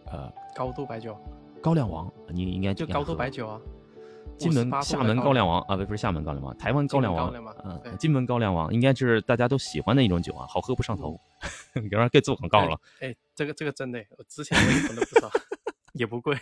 [0.05, 1.17] 呃，高度白酒
[1.61, 3.61] 高粱王，你应该就高度白酒啊，
[4.37, 7.33] 金门58度的厦门高粱王啊，不不是厦门高粱王，台湾高粱王
[7.63, 11.17] 嗯，金门高粱王应该是大家都喜欢的一种酒啊，好喝不上头。
[11.73, 15.29] 你刚刚该做广告了，哎，这个这个真的，我之前我一瓶都不知道，
[15.93, 16.37] 也不贵，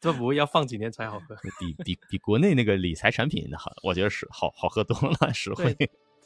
[0.00, 1.36] 这不会要放几年才好喝。
[1.58, 5.76] 比比比国内那个理财产品好，我觉得是好好喝多了，实惠。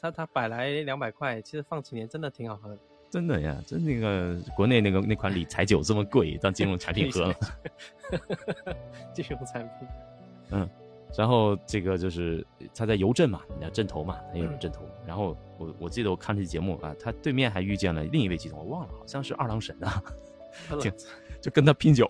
[0.03, 2.77] 对，它它百来两百块，其实放几年真的挺好喝的。
[3.09, 7.35] 真的呀，真那个国内那个那款理财酒这么贵，当金融产品喝了。
[9.13, 9.87] 金融产品，
[10.51, 10.69] 嗯，
[11.15, 14.81] 然后这个就是他在邮政嘛，你要镇头嘛，他有嗯镇头。
[15.05, 20.01] 然后我我记得我看这节目啊，他对面还遇见了另一位集团，我忘了，好像是二郎神啊，
[20.67, 20.91] 喝了挺
[21.39, 22.09] 就跟他拼酒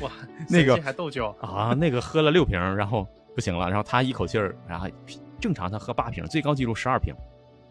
[0.00, 0.10] 哇，
[0.48, 4.86] 那个还斗酒，啊，那个喝了六瓶，然后不行了，然后他一口气儿，然后
[5.42, 7.12] 正常他喝八瓶，最高记录十二瓶，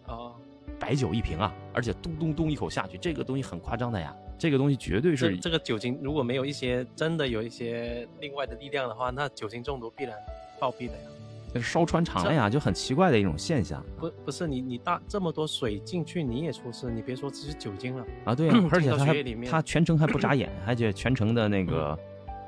[0.07, 0.35] 哦，
[0.77, 10.13] 白酒一瓶啊，而且咚咚咚一口下去，这个东西很夸张的呀，这个东西绝对是这这个酒精如果没有一些真的有一些另外的力量的话，那酒精中毒必然
[10.59, 11.61] 暴毙的呀。
[11.61, 13.83] 烧穿肠了呀，就很奇怪的一种现象。
[13.97, 21.97] 不不是你你大这么多水进去你也出事，你别说只是酒精了，啊，对呀、 而且他还他全程还不眨眼， 而且全程的那个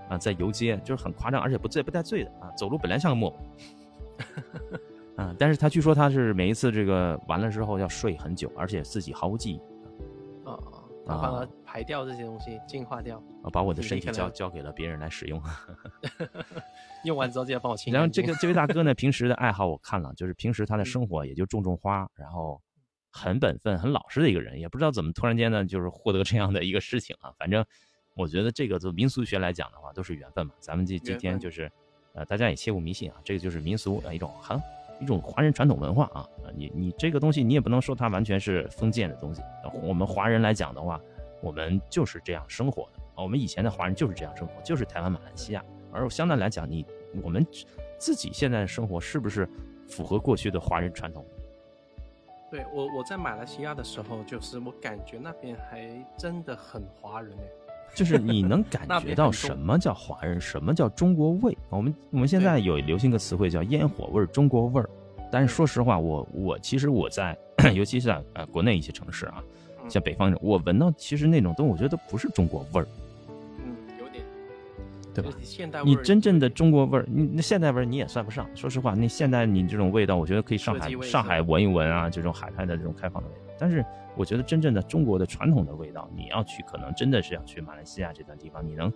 [0.07, 3.35] 啊在游街，就是很夸张，而且不醉不带醉的啊，走路本来像个木偶。
[5.15, 9.57] 啊，但是他据说他是每一次这个完了之后要睡很久，而且自己毫无记忆，
[10.43, 15.41] 啊啊，他帮他排掉这些东西，净化掉，啊，把我的身体交交给了别人来使用。
[17.05, 17.93] 用完之后记得帮我清。
[17.93, 22.59] 然后这个这位大哥呢， 平时的爱好我看了，就是平时他的生活也就种种花，然后
[23.11, 27.31] 很本分、很老实的一个人，也不知道怎么突然间呢，就是获得这样的一个事情啊。
[27.37, 27.63] 反正
[28.15, 30.53] 我觉得这个就民俗学来讲的话，都是缘分嘛。
[30.59, 31.69] 咱们这今天就是，
[32.13, 34.57] 呃，大家也切勿迷信啊，这个就是民俗呃一种很
[35.03, 36.25] 一种华人传统文化啊。
[36.55, 39.41] 你你这个东西你也不能说它完全是封建的东西。
[39.81, 40.99] 我们华人来讲的话，
[41.41, 42.99] 我们就是这样生活的。
[43.15, 45.63] 我们以前的华人就是这样生活，就是台湾、马来西亚。
[45.91, 46.85] 而相对来讲，你
[47.23, 47.45] 我们
[47.97, 49.47] 自己现在的生活是不是
[49.87, 51.25] 符合过去的华人传统？
[52.49, 57.62] 对我我在马来西亚的时候，就是我感觉那边还真的很华人哎。
[57.93, 61.57] 就是你能感 觉到什么叫华人，什么叫中国味？
[61.69, 64.89] 我们我们现在有流行个词汇叫烟火味儿、中国味儿。
[65.31, 67.37] 但是说实话，我我其实我在，
[67.73, 69.43] 尤其是在呃国内一些城市啊，
[69.83, 72.87] 嗯像北方我闻到其实那种东西，我觉得都不是中国味儿，
[73.57, 74.23] 嗯，有点，
[75.13, 75.35] 对吧有？
[75.35, 78.47] 点现代味你真正的中国味儿，你那现代味儿你也算不上。
[78.55, 83.42] 说实话，那现代你这种味道，我觉得可以上海上海闻一闻啊，这种海派的这种开放的味道。
[83.57, 83.85] 但是
[84.15, 88.91] 我觉得真正的中国的传统的味道，你要去，可能真的是要去马来西亚这段地方，你能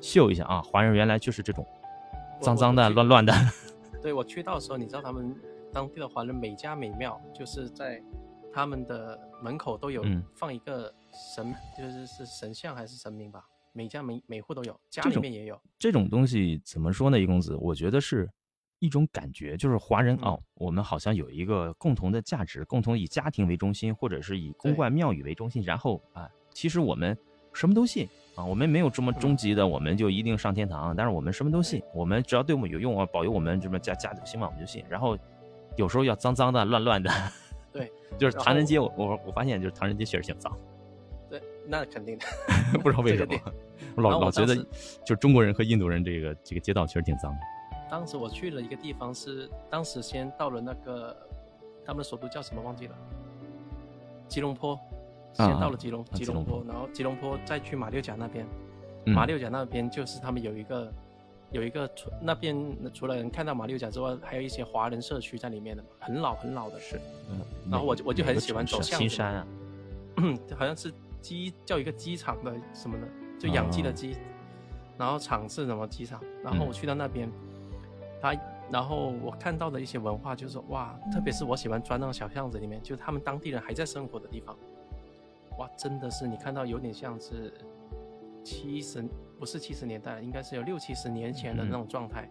[0.00, 1.66] 秀一下啊，华人原来就是这种
[2.40, 3.32] 脏脏的、乱乱的。
[4.02, 5.34] 对我去到的时候，你知道他们
[5.72, 8.02] 当地的华人每家每庙，就是在
[8.52, 10.92] 他们的门口都有嗯放一个
[11.34, 15.60] 神，就是是神像还是神明吧，每家每每户都有，家里面也有。
[15.78, 17.18] 这种东西怎么说呢？
[17.18, 18.28] 一公子，我觉得是
[18.80, 27.16] 一种感觉，就是华人嗯哦，我们好像有一个共同的价值，共同以家庭为中心，或者是以公对观庙宇为中心，然后啊，其实我们
[27.52, 34.84] 什么都信啊，我们没有这么终极的，我们就一定上天堂，但是我们什么都信，我们只要对我们有用啊，保佑我们这么家家族兴旺，我们就信。
[34.88, 35.18] 然后
[35.76, 37.10] 有时候要脏脏的、乱乱的，
[37.72, 40.56] 对， 就是唐人街，我我我发现就是唐人街确实挺脏，
[41.28, 42.26] 对，那肯定的。
[42.78, 43.34] 不知道为什么
[43.96, 47.38] 我老我老觉得就是中国人和印度人这个这个街道确实挺脏的。
[47.90, 51.16] 当时我去了一个地方是，当时先到了那个
[51.84, 52.94] 他们的首都叫什么忘记了，
[54.28, 54.78] 吉隆坡，
[55.32, 56.72] 先啊到了吉隆、啊吉隆坡，吉隆坡。
[56.72, 58.46] 然后吉隆坡再去马六甲那边，
[59.06, 59.14] 嗯。
[59.14, 60.92] 马六甲那边就是他们有一个
[61.50, 62.56] 有一个除那边
[62.92, 66.78] 除了能看到马六甲之外，还有一些华人社区在里面的，很老很老的。
[66.78, 69.46] 是，嗯，然后我就我就很喜欢走巷子新山啊，
[70.58, 74.14] 好像是机叫一个机场的什么的，就养鸡的鸡，
[74.98, 77.30] 然后场是什么机场，然后我去到那边，
[78.20, 78.34] 他
[78.70, 84.56] 然后我看到的一些文化就是哇，特别是我喜欢钻那种小巷子里面，就是他们当地人还在生活的地方，
[85.58, 87.52] 哇，真的是你看到有点像是
[88.44, 89.02] 七十
[89.38, 92.28] 不是七十年代，应该是有六七十年前的那种状态。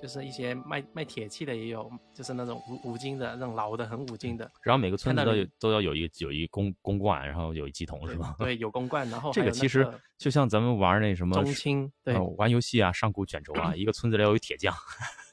[0.00, 8.34] 就是一些卖卖铁器的也有，就是那种五五金的那种老的很五金的，然后每个村子都有都要有一有一公公罐，然后有一鸡桶是吗？
[8.38, 14.74] 对，有公罐，然后这个其实就像咱们玩那什么中青，对呃玩游戏啊，上古卷轴啊， 一个村子里要有铁匠，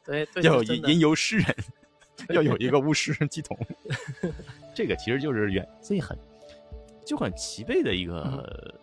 [0.08, 1.56] 对对，要有吟吟游诗人，
[2.34, 3.56] 要有一个巫师 鸡桶，
[4.74, 6.18] 这个其实就是远所以很
[7.06, 8.74] 就很齐备的一个、呃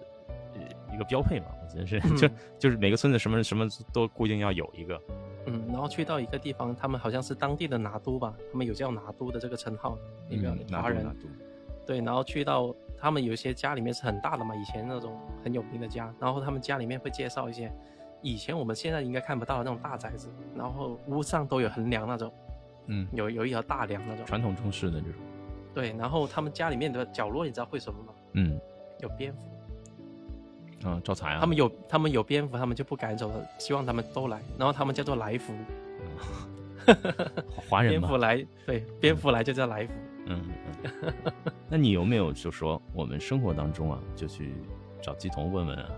[0.93, 5.01] 一个标配嘛，我觉得是就嗯就是每个村子什么什么都固定要有一个，
[5.47, 9.99] 嗯，然后去到一个地方，他们好像是当地的拿督吧，他们有叫拿督的这个称号，
[10.69, 11.05] 拿华人。
[11.21, 11.27] 督。
[11.85, 17.69] 对，然后去到他们有一些家里面是很大的嘛，以前那种很有名的家，然后他们家里面会介绍一些
[18.25, 22.33] 以前我们现在应该看不到的那种大宅子，然后屋上都有横梁那种，
[22.87, 24.25] 嗯，有有一条大梁那种。
[24.25, 25.21] 传统中式的这种，
[25.75, 28.15] 对，然后他们家里面的角落你知道会什么吗？
[28.33, 28.59] 嗯
[29.01, 29.39] 有蝙蝠，
[30.87, 35.53] 嗯，招财啊，他们有他们有蝙蝠，他们就不赶走了，希望他们都来，然后他们叫做来福，
[37.69, 39.93] 华人蝙蝠，来，对，蝙蝠来就叫来福。
[40.27, 40.43] 嗯
[40.83, 41.13] 嗯。
[41.69, 44.55] 那你有没有就说我们生活当中啊，就去
[45.03, 45.91] 找鸡童问问啊？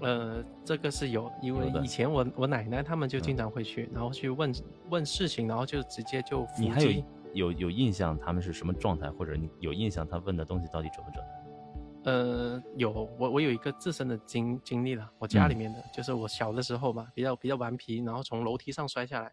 [0.00, 3.22] 呃，这个是有，因为以前我我奶奶他们就嗯。
[3.22, 4.52] 经常会去，然后去问
[4.88, 11.24] 问事情，然后就直接就你还有击有有印象他们是什么状态，或者你有印象他问的东西到底准不准？
[12.04, 19.30] 呃，有我我有一个自身的经经历了，我家里嗯面的，就是我小的时候吧，比较比较顽皮，然后从楼梯上摔下来，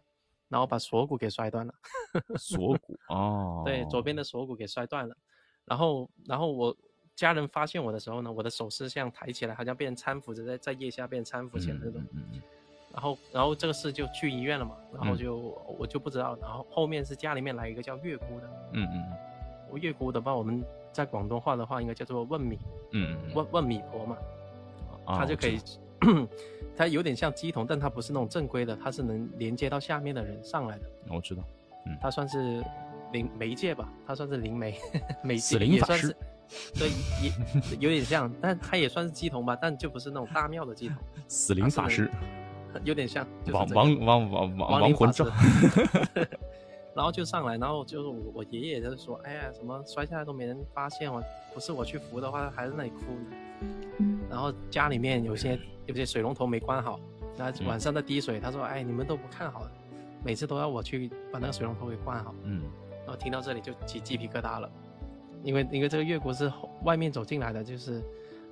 [0.48, 1.72] 然后把锁骨给摔断了，
[2.36, 5.16] 锁骨哦，对，左边的锁骨给摔断了，
[5.64, 6.76] 然后然后我
[7.18, 12.42] 家人发现我的时候呢，我的手是这样抬起来，好像被人搀扶着在在腋下被人搀扶起来那种，嗯嗯
[12.92, 15.18] 然后然后这个事就去医院了嘛，然后嗯。
[15.18, 15.36] 就、
[15.76, 19.04] 我就不知道，然后后面是家里面来一个叫月姑的，嗯嗯
[19.68, 22.56] 我月姑的话，我们在广东话的话应该叫做问米
[22.92, 24.16] 嗯嗯，问问米婆嘛。
[25.04, 25.78] 啊它就可以我知
[26.22, 26.28] 道，
[26.76, 31.42] 它有点像鸡童，但它不是那种正规的，它是能连接到下面的人上来的，我知道，
[31.86, 31.98] 嗯。
[32.00, 32.62] 它算是
[33.12, 34.78] 灵媒介吧，它算是灵媒，
[35.24, 36.14] 媒死介也算是，
[36.74, 36.88] 对，
[37.22, 40.96] 也有点像，但它也算是鸡童吧，但就不是那种大庙的鸡童，
[41.28, 42.10] 死灵法师，
[42.84, 45.26] 有点像，就是亡这个亡亡亡亡魂咒，
[46.94, 51.22] 然后就上来，然后就是我我爷爷就是说，哎呀，什么摔下来都没人发现我，
[51.54, 53.36] 不是我去扶的话，还在那里哭呢。
[54.30, 56.98] 然后家里面有些有些水龙头没关好，
[57.36, 59.62] 那嗯晚上在滴水，他说，哎，你们都不看好，
[60.24, 62.34] 每次都要我去把那个水龙头给关好。
[62.44, 62.62] 嗯
[63.06, 64.70] 然后听到这里就起鸡皮疙瘩了，
[65.42, 68.02] 因为因为这个月姑是后外面走进来的，就是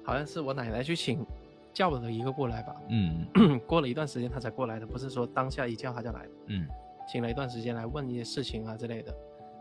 [0.05, 1.25] 好像是我奶奶去请
[1.73, 3.27] 叫了一个过来吧，嗯
[3.67, 6.31] 过了一段时间他才过来的，不是说当下一叫他就来的。
[6.47, 6.67] 嗯
[7.09, 9.15] 请了一段时间来问一些事情啊之类的，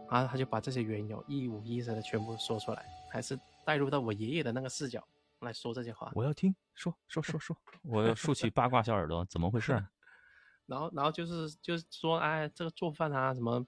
[0.10, 5.08] 然后他就把这些缘由一五一十的全部说出来，还是带入到我爷爷的那个视角
[5.42, 6.12] 来说这些话。
[6.16, 9.74] 我要听，说说说说，我要竖起八卦小耳朵，怎么回事？
[10.66, 13.64] 然后，然后就是就是说，哎，这个做饭啊什么，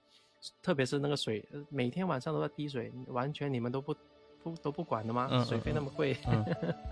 [0.62, 3.94] 特别是那个水，呃每天晚上都在滴水，完全你们都不
[4.42, 5.28] 不都不管的吗？
[5.30, 6.44] 嗯水费那么贵，嗯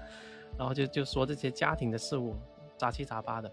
[0.59, 2.35] 然后就就说这些家庭的事务，
[2.77, 3.51] 杂七杂八的。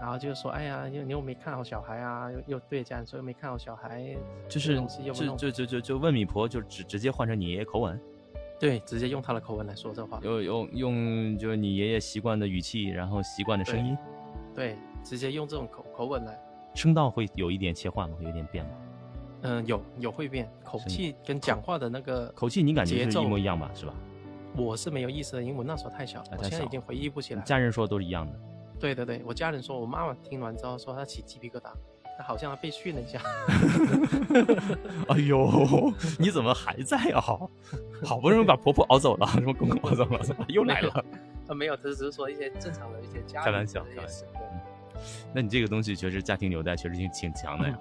[0.00, 4.16] 然后就说，哎呀，又你又没看好小孩啊，又又对家人说又没看好小孩，
[4.48, 4.80] 就是
[5.12, 8.00] 就就就就就问米婆，就直直接换成你爷爷口吻，
[8.60, 13.98] 对，直接用他的口吻来说这话，用用用就是你爷爷习惯的语气，然后习惯的声音，
[14.54, 16.40] 对，直接用这种口口吻来，
[16.76, 18.16] 声道会有一点切换吗？
[18.20, 18.70] 有一点变吗？
[19.42, 23.70] 嗯，有有会变，口气跟讲话的那个口气你感觉是一模一样吧？
[23.74, 23.94] 是吧？
[24.56, 27.42] 我是没有意思的，因为我那时候太小，哎太小我现在已经回忆不起来。
[27.42, 28.32] 家人说都是一样的。
[28.80, 31.70] 对对对，我家人说，我妈妈听完之后说她起鸡皮疙瘩，
[32.16, 33.20] 她好像被训了一下。
[35.08, 37.20] 哎呦，你怎么还在啊？
[38.04, 41.04] 好不容易把婆婆熬走了，什么公公熬走了，怎么又来了？
[41.48, 44.24] 啊，没有，只是说一些正常的一些家开玩笑开玩笑
[45.32, 47.78] 那你这个东西确实家庭纽带确实挺挺强的呀。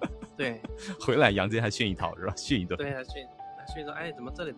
[0.36, 0.60] 对
[1.00, 2.34] 回来杨坚还训一套是吧？
[2.36, 2.76] 训一顿。
[2.76, 3.26] 对啊，训
[3.74, 4.54] 训说，哎，怎么这里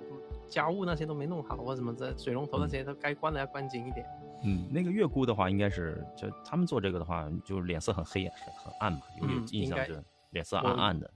[0.48, 4.06] 家务那些都没弄好，或怎么这水龙头那些都该关的要关紧一点。
[4.44, 11.10] 嗯，那个月姑的话，应该是就他们做这个的话，就脸色很黑很很暗嘛，有印象是脸色暗暗的。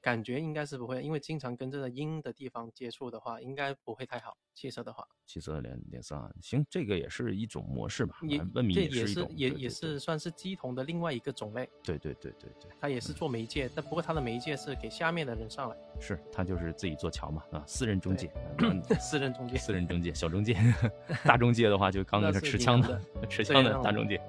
[0.00, 4.36] 感觉应该是不会，因为经常跟这个阴的地方接触的话，应该不会太好。
[4.52, 8.16] 气色的话，气色脸脸色啊，行，这个也是一种模式吧。
[8.22, 19.56] 也啊问米这也是也也是算是鸡同的另外一个种类，对对对对对，他也是做媒介，但不过他的媒介是给下面的人上来，是他就是自己做桥嘛啊，私人中介，嗯私人中介。
[19.60, 20.56] 私人中介、小中介，
[21.24, 24.20] 大中介的话就刚刚是持 枪的，持枪的大中介，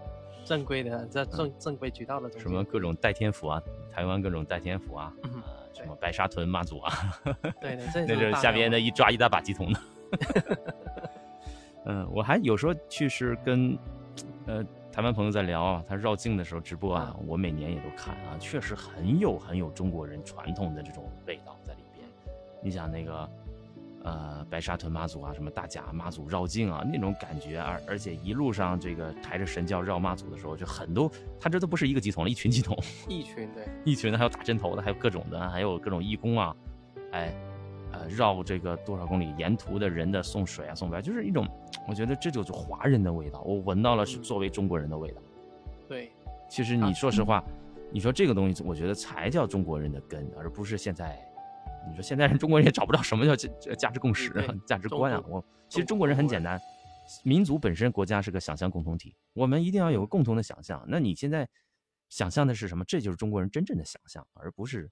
[0.44, 5.14] 正规的，在正正规渠道的什么各种代天府啊，台湾各种代天府啊，
[5.74, 6.94] 什么白沙屯妈祖啊，
[7.60, 8.80] 对对， 这那是下边的。
[8.80, 9.80] 一抓一大把鸡童的。
[11.86, 13.78] 嗯，我还有时候去是跟
[14.46, 22.08] 呃台湾朋友在聊啊，他绕境的时候直播啊，我每年也都看啊，确实很有很有中国人传统的这种味道在里边。
[22.62, 23.28] 你想那个
[24.04, 32.76] 呃白沙屯妈祖啊，什么大甲妈祖绕境啊，那种感觉，而而且一路上这个抬着神轿绕妈祖的时候，就很多，他这都不是一个鸡童了，一群鸡童。
[33.08, 36.56] 一群对，一群的，还有打针头的，还有各种的，还有各种义工啊，
[37.12, 37.34] 哎，
[37.92, 41.48] 呃，绕这个多少公里，沿途的人的送水啊、送白，就是一种，
[41.88, 45.22] 我觉得这就是华人的味道，我闻到了是嗯作为中国人的味道。
[45.88, 46.12] 对，
[46.50, 47.44] 其实你说实话，
[47.92, 51.24] 你说这个东西，我觉得才叫中国人的根，而不是现在。
[51.88, 54.32] 你说现在人中国人也找不到什么叫价价值共识、
[54.66, 55.24] 价值观啊。
[55.28, 56.60] 我其实中国人很简单，
[57.24, 60.84] 民族本身国家是个想象共同体，我们一定要有个共同的想象。
[60.88, 61.48] 那你现在
[62.10, 62.84] 想象的是什么？
[62.86, 64.90] 这就是中国人真正的想象，而不是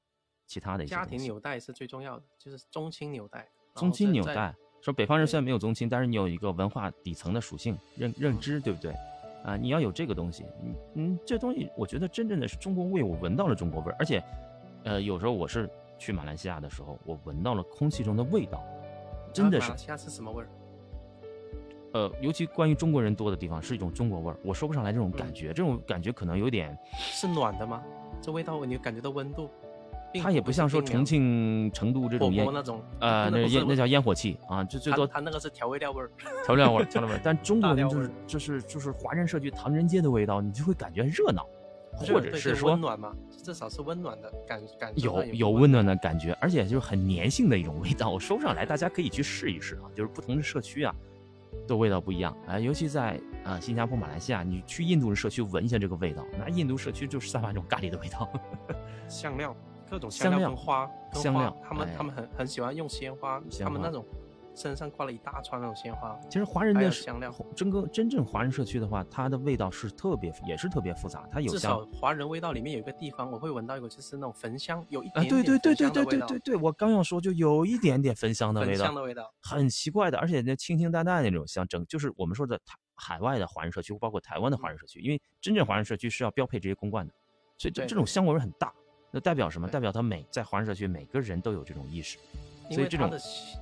[0.48, 0.96] 其他的一些。
[0.96, 3.48] 家庭纽带是最重要的，就是宗亲纽带。
[3.76, 8.94] 宗亲纽带，说北方人虽然没有宗亲，但是你有一个文化底层的属性认认知，对不对？
[9.46, 14.22] 啊，你要有这个东西，嗯嗯，这东西我觉得真正的是中国味，我闻到了中国味儿，而且，
[14.84, 15.70] 呃，有时候我是
[16.00, 18.64] 去马来西亚的时候，我闻到了空气中的味道，
[19.34, 19.68] 真的是。
[19.68, 20.50] 马来西亚是什么味儿？
[21.92, 26.76] 呃，尤其关于中国人多的地方，是一种中国味儿，我说不上来这种感觉，这种感觉可能有点。
[26.96, 27.84] 是暖的吗？
[28.22, 29.50] 这味道你感觉到温度？
[30.24, 36.10] 它也不像说重庆、成都这种烟那种，呃，那烟那叫烟火气啊，就最多它那个是调味料味儿，
[36.44, 37.22] 调料味儿，调料味儿。
[37.24, 41.46] 但中国人就是就是就是华人社区唐人街的味道，你就会感觉热闹，
[41.94, 45.02] 或者是说温暖嘛，至少是温暖的感感觉。
[45.06, 50.96] 有有温暖的感觉，而且就是很粘性的一种味道，我说不上来，大家可以去试一试啊，就是不同的社区啊，
[51.68, 58.30] 的味道不一样啊，尤其在啊新加坡、马来西亚，你去印度的社区闻一下这个味道，那印度社区就是散发一种咖喱的味道，
[59.08, 59.56] 香料。
[59.92, 64.06] 各种香料跟花，香料，他们他们很很喜欢用鲜花，他们那种
[64.60, 66.20] 身上挂了一大串那种鲜花。
[66.30, 71.26] 其实华人的香料，真个真正华人社区的话，它的味道是特别，也是特别复杂。
[71.32, 82.60] 它有至少华人味道里面有一个地方，我会闻到一个就是那种焚香，有一点点对对对对对对对，我刚要说就有一点点焚香的味道，香的味道，很奇怪的，而且那清清淡淡的那种香，整就是我们说的
[82.96, 87.14] 海外的华人社区，包括台湾的华人社区，因为真正华人社区是要标配这些公馆的，
[87.58, 88.74] 所以这这种香味很大。
[89.12, 89.68] 那代表什么？
[89.68, 92.20] 代表他每在华人社区每个人都有这种意识，
[92.70, 93.10] 所以这种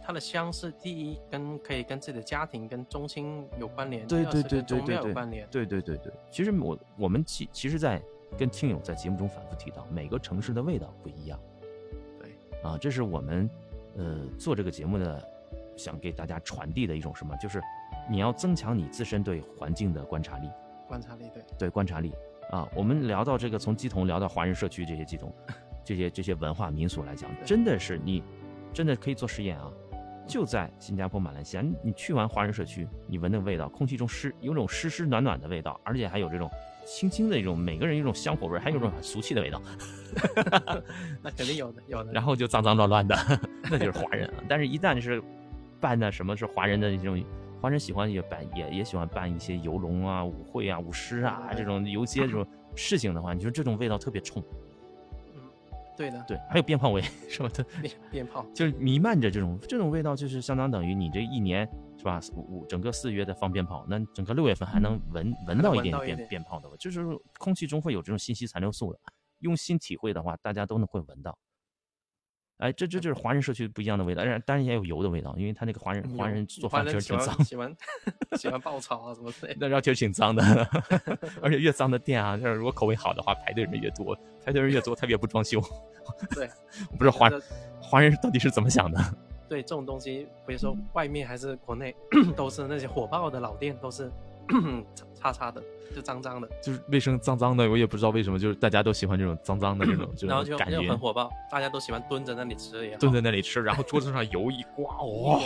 [0.04, 6.12] 它的香是第一跟可以跟自己的家庭跟宗亲有关联，对对对对对有关联，对对对对。
[6.30, 8.02] 其实我我们其其实，在
[8.38, 11.40] 跟听友在节目中反复提到，每个城市的味道不一样，
[12.20, 13.50] 对啊，这是我们
[13.96, 15.24] 呃做这个节目的
[15.76, 17.36] 想给大家传递的一种什么？
[17.38, 17.62] 就是
[18.10, 20.50] 你要增强你自身对环境的观察力，
[20.88, 22.14] 观察力对对观察力。
[22.50, 25.30] 啊，我们聊到这个，从鸡同聊到华人社区这些鸡同，
[25.84, 28.24] 这些这些文化民俗来讲，真的是你，
[28.78, 29.72] 真的可以做实验啊！
[30.28, 36.48] 就在新加坡、马来西亚，你去完华人社区，你闻那个味道，空气中湿，有种湿湿暖暖的味道，而且还有这种
[36.86, 39.60] 轻轻的一种，每个人一种香火味，还有种很俗气的味道。
[41.24, 42.14] 那肯定有的，有的。
[42.14, 43.16] 然后就脏脏乱乱的，
[43.72, 44.44] 那就是华人啊！
[44.48, 45.20] 但是，一旦是
[45.80, 47.20] 办的什么是华人的这种。
[47.60, 54.44] 华人喜欢也办也也喜欢办一些游龙啊、舞会啊、舞狮啊这种游街这种事情的话，你说这种味道特别冲。
[55.98, 56.26] 嗯，对的。
[56.28, 57.50] 对，还有鞭炮味 是吧？
[57.82, 61.68] 鞭鞭炮 就是弥漫着这种这种味道，就是相当等于你这一年
[61.98, 62.20] 是吧？
[62.36, 67.04] 五整个四月的放鞭炮，那整个六月份还能闻闻到一点鞭鞭炮的味，就是
[67.40, 69.00] 空气中会有这种信息残留素的。
[69.40, 71.38] 用心体会的话，大家都能会闻到。
[72.58, 77.76] 哎，这这就是华人社区不一样的味道，当然也有油的味道，因为他那个华人华人做饭确实挺脏， 喜欢
[78.36, 80.44] 喜欢爆炒啊什么之类的，那然后确实挺脏的，
[81.42, 85.62] 而且越脏的店啊，就是如果口味好的话，排队人越多，排队人越多，他越不装修。
[86.34, 86.50] 对，
[86.90, 87.30] 我不知道华
[87.80, 89.00] 华人到底是怎么想的？
[89.48, 91.96] 对这种东西，比如说外面还是国内，
[92.36, 94.12] 都是那些火爆的老店，都是。
[95.28, 95.62] 擦擦的，
[95.96, 105.40] 就脏脏的，就是卫生脏脏的，我也不知道为什么，就是大家都喜欢这种脏脏的这种， 然后就感觉很火爆，大家都喜欢蹲在那里吃，蹲在那里吃，然后桌子上油一刮， 哇，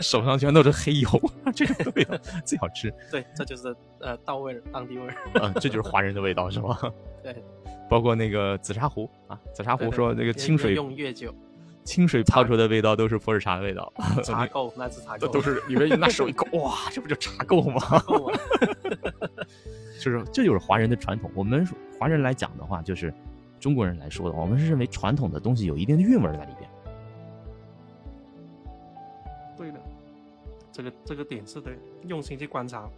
[0.00, 1.08] 手上全都是黑油，
[1.54, 2.92] 这个味道最好吃。
[3.10, 5.14] 对，这就是呃到味儿，当地味儿。
[5.34, 6.78] 嗯，这就是华人的味道，是吗？
[7.22, 7.34] 对，
[7.88, 11.34] 包括那个紫砂壶啊，紫砂壶说那个清水用越久。
[11.84, 18.02] 清水泡出的味道都是普洱茶的味道，茶垢那是茶垢，都是里面拿手一抠， 哇，这不就茶垢吗？
[20.00, 21.30] 就是这就是华人的传统。
[21.34, 21.66] 我们
[21.98, 23.12] 华人来讲的话，就是
[23.60, 26.70] 中国人来说的，我们是认为传统的东西有一定的韵味在里边。
[29.56, 29.80] 对的，
[30.72, 32.88] 这个这个点是对，用心去观察。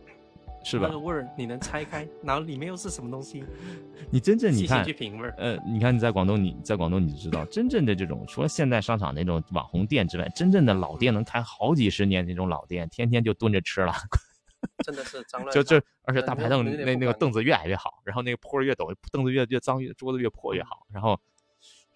[0.65, 0.87] 是吧？
[0.89, 3.45] 那个味儿你能拆开，然后里面又是什么东西？
[4.11, 5.35] 你真正你看，去品味儿。
[5.37, 13.93] 呃，你看你在广东，你在广东你就知道，真正的这种除了现代商场那种网红店之外，真正的老店能开好几十年那种老店，天天就蹲着吃了。
[14.83, 15.53] 真的是脏乱。
[15.53, 21.21] 就就而且大排档那那个凳子越矮越好，然后那个坡越陡，凳子越越脏越桌子越破越好，然后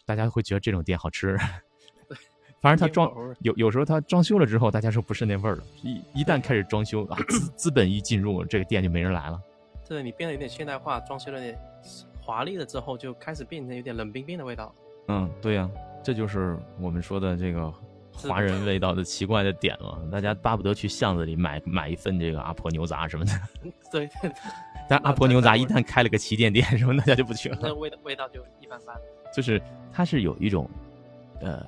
[0.04, 1.38] 大家会觉得这种店好吃。
[2.60, 5.62] 反正他装有有时候他装修了之后，大家说不是那味儿了。
[5.82, 9.40] 一一旦开始装修啊，资资本一进入，这个店就没人来了。
[9.88, 11.58] 对，你变得有点现代化，装修了点
[12.20, 14.74] 华丽了之后，就开始变成有点冷冰冰的味道。
[15.06, 15.70] 嗯，对呀，
[16.02, 17.72] 这就是我们说的这个
[18.12, 23.32] 华人味道的奇怪的点了，大家巴不得去巷子里买买一份这个阿婆牛杂什么的。
[23.90, 24.08] 对，
[24.88, 27.58] 但阿婆牛杂一旦开了个旗舰店什么，大家就不去了。
[27.62, 28.94] 那味道味道就一般般。
[29.32, 30.68] 就是它是有一种，
[31.40, 31.64] 呃，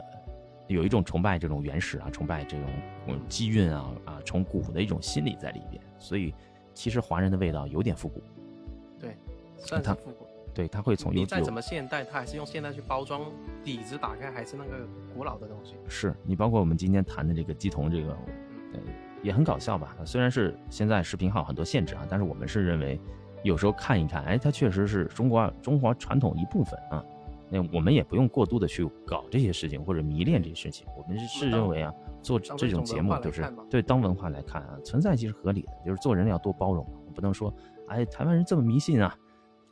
[0.75, 2.67] 有一种崇拜这种原始啊，崇拜这种
[3.29, 5.83] 机运啊啊，崇古的一种心理在里边。
[5.99, 6.33] 所以
[6.73, 8.23] 其实华人的味道有点复古。
[8.99, 9.17] 对，
[9.59, 10.27] 算是复古。
[10.55, 13.23] 对，他会从你再怎么现代，他还是用现代去包装，
[13.65, 15.75] 底子打开还是那个古老的东西。
[15.89, 18.13] 是你包括我们今天谈的这个鸡同这个，
[18.75, 18.81] 呃，
[19.23, 19.97] 也很搞笑吧？
[20.05, 23.01] 虽然是现在视频号很多限制啊，但是我们是认为，
[23.43, 27.05] 有时候看一看，哎，它确实是中国中华传统一部分啊。
[27.51, 31.93] 那我们也不用过度的去搞这些事情或者迷恋这些事情，我们是认为啊，
[32.23, 36.85] 做这种节目就是对当文化来看啊，存在即是合理的，就是做人要多包容，
[37.15, 37.53] 不能说
[37.89, 39.17] 哎，台湾人这么迷信啊。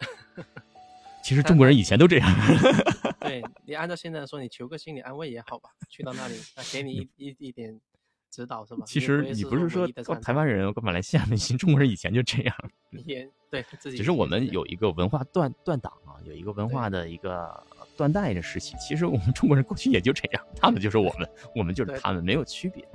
[1.22, 2.28] 其实中国人以前都这样。
[3.20, 7.78] 对你按照现在说，你求个心理安慰也好吧，去到那里，那给你一 一一点
[8.38, 8.84] 指导是吧？
[8.86, 9.84] 其实你不是说
[10.22, 12.54] 台湾人跟马来西亚迷信，中国人以前就这样。
[13.04, 17.50] 也对，只是我们有一个文化断断档啊，有一个文化的一个
[17.96, 18.76] 断代的时期。
[18.76, 22.86] 其实我们中国人过去也就这样，他们就是我们，我们就是他们，没有区别。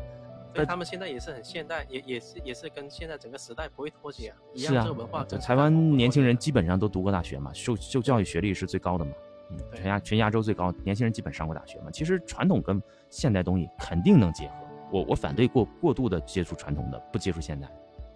[0.54, 5.26] 对他们现在也是很现代，也也是也是跟现在整个时代不会脱节啊，一样这个文化。
[5.26, 9.12] 台湾年轻人基本上都读过大学嘛，受受教育学历是最高的嘛，
[9.50, 11.92] 嗯，全亚全亚洲最高，年轻人基本上过大学嘛。
[11.92, 14.54] 其实传统跟现代东西肯定能结合，
[14.94, 17.68] 我我反对过过度的接触传统的，不接触现代，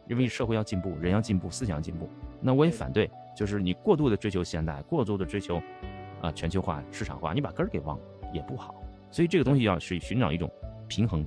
[0.07, 2.07] 因为社会要进步，人要进步，思想要进步。
[2.39, 5.59] 那我也反对，就是你过度的追求现代，过度的追求
[6.21, 8.75] 啊全球化、市场化，你把根儿给忘了也不好。
[9.09, 10.47] 所以这个东西要是寻找一种
[10.87, 11.25] 平衡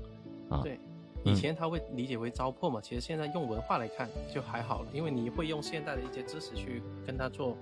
[0.48, 0.61] 啊。
[0.62, 0.78] 对。
[1.22, 7.59] 以前他会理解为糟粕嘛，其实现在用文化来看就还好了，因为你会用现代的一些知识去跟他做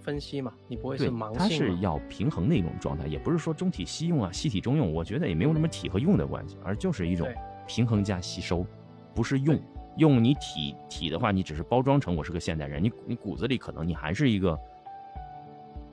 [0.00, 1.38] 分析嘛，你不会是盲性。
[1.38, 7.28] 它是要平衡的一种状态，也不是说中体西用啊，西体中用，我觉得也没有什么体和用的关系，而就是一种
[7.66, 8.66] 平衡加吸收，
[9.14, 9.60] 不是用
[9.96, 14.58] 用你体体的话，你只是包装成我是个现代人，你你骨子里可能你还是一个。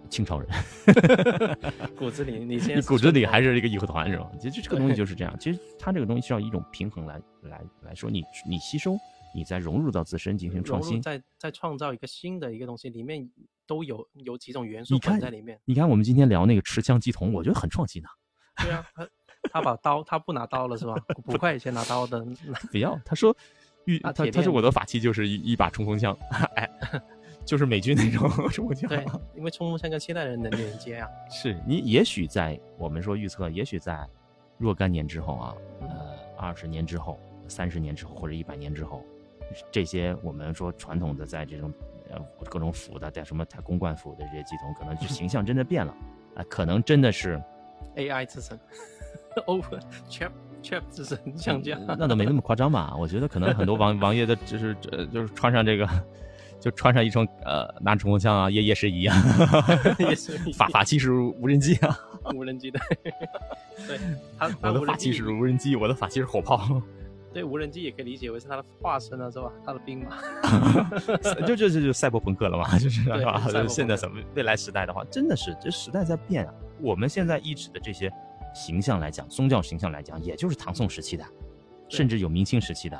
[0.10, 0.50] 清朝人
[2.00, 4.32] 骨子里你先，骨子里还是一个义和团是吧？
[4.40, 5.38] 其实这个东西就是这样。
[5.38, 8.96] 其实它这个东西需要一种平衡来来来说，你你吸收，
[9.36, 13.30] 你再融入到自身进行创新，再再创造一个新的一个东西，里面
[13.68, 15.60] 都有有几种元素混在里面。
[15.66, 18.10] 你看我们今天聊那个持枪击童，我觉得很创新的。
[18.64, 19.08] 对啊，他
[19.52, 20.96] 他把刀他不拿刀了是吧？
[21.26, 22.26] 捕快以前拿刀的，
[22.72, 23.36] 不要他说，
[23.86, 26.18] 玉他他说我的法器就是一一把冲锋枪，
[26.56, 26.70] 哎。
[27.46, 31.08] 就是美军那种冲锋枪，对， 因为冲锋枪跟现代人能连接啊。
[31.32, 34.06] 是你也许在我们说预测，也许在
[34.58, 35.88] 若干年之后啊，呃，
[36.38, 39.02] 二十年之后、三十年之后或者一百年之后，
[39.72, 41.74] 这些我们说传统的在这种
[42.12, 45.94] 呃各种服的带什么太公冠府的这些系统，可能就形象真的变了
[46.36, 47.42] 啊，可能真的是
[47.96, 48.60] AI 之神，
[49.48, 49.80] Open
[50.10, 50.32] Chat
[50.64, 52.96] Chat 之神降价，那倒没那么夸张吧？
[52.98, 55.88] 我觉得可能很多王王爷的就是呃就是穿上这个。
[56.60, 59.16] 就穿上一双呃，拿冲锋枪啊，夜夜视仪啊，
[60.00, 61.96] 夜视仪，法法器是无人机啊，
[62.34, 62.80] 无人机的，
[63.88, 64.00] 对，
[64.40, 66.82] 他我的法器是无人机，我的法器是火炮，
[67.34, 69.52] 对，无人机也可以理解为是他的化身了，是吧？
[69.66, 70.18] 他的兵马，
[71.46, 73.48] 就就就就赛博朋克了嘛， 就是是吧？
[73.68, 76.54] 现在什么未来时代的话，真的是这时代在变啊。
[76.82, 78.12] 我们现在一直的这些
[78.56, 81.26] 形象来讲，宗教形象来讲，也就是唐宋时期的，
[81.90, 83.00] 甚至有明清时期的。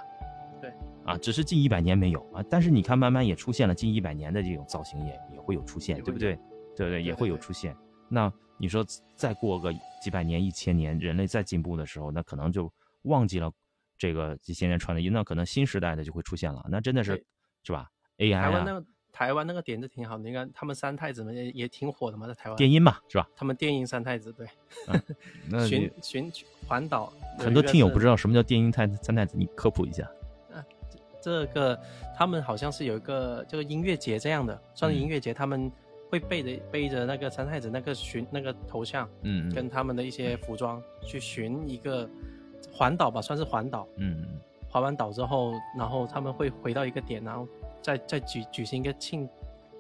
[0.62, 0.72] 对
[1.06, 6.38] 啊，只是近一百年没有啊，但是你看，慢慢也出现了近一百年的这种造型，也也会有出现，对不对？
[6.76, 7.76] 对对，也会有出现。
[8.10, 12.72] 那你说再过个几百年、一千年，人类再进步的时候，那可能就
[13.04, 13.52] 忘记了
[13.98, 16.66] 这个几千年传的，那可能新时代的就会出现了。
[16.70, 17.26] 那真的是
[17.64, 23.28] 是吧？AI 啊，台湾那个台湾那个点子挺好，你看他们三太子们也也挺火的嘛，在台湾电音嘛，是吧？
[23.36, 24.48] 他们电音三太子，对，
[25.66, 26.32] 寻寻
[26.68, 27.12] 环岛。
[27.40, 30.10] 很多听友不知道什么叫电音太三太子，你科普一下。
[31.20, 31.78] 这个
[32.16, 35.70] 他们好像是有一个这个音乐节这样的，算是音乐节，他们
[36.10, 42.10] 会背着背着那个三太子那个寻那个头像，嗯，跟他们的一些服装去寻一个
[42.78, 44.24] 环岛吧，算是环岛，嗯，
[44.70, 47.48] 环完岛之后，然后他们会回到一个点，然后
[47.82, 49.28] 再再举举行一个庆，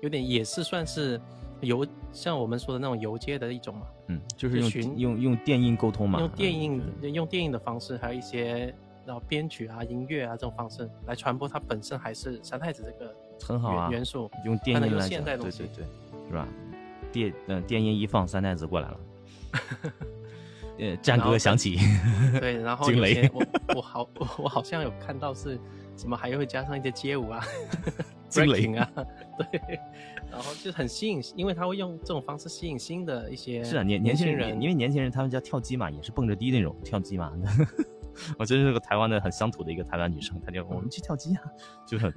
[0.01, 1.21] 有点也是算是
[1.61, 6.81] 游像我们说的那种游街的一种嘛，嗯，就是用用用电音沟通嘛，用电音
[7.13, 8.73] 用电音的方式，还有一些。
[9.05, 15.85] 然后编曲啊、音乐啊这种方式来传播，它本身还是三太子这个很好啊元素，用电音来讲，对对对，
[16.27, 16.45] 是吧？
[17.09, 18.99] 电嗯电音一放，三太子过来了，
[20.79, 21.77] 呃战歌响起，
[22.39, 25.59] 对，然后惊雷，我我好我好像有看到是
[25.95, 27.43] 什么，还会加上一些街舞啊，
[28.29, 28.89] 惊雷啊，
[29.37, 29.79] 对，
[30.29, 37.31] 然后就很吸引，因为他会用这种方式吸引新的一些是啊，年年轻人，因为年轻人他们叫跳机嘛，也是蹦着迪那种跳机嘛。
[38.39, 41.41] 我真是个台湾的很乡土的一个台湾女生，她就我们去跳机啊，
[41.87, 42.11] 就很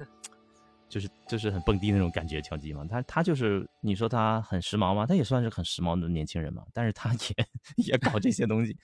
[0.91, 2.85] 就是就是很蹦迪那种感觉跳机嘛。
[2.87, 5.05] 他他就是你说他很时髦吗？
[5.05, 7.47] 他也算是很时髦的年轻人嘛，但是他也
[7.93, 8.77] 也搞这些东西，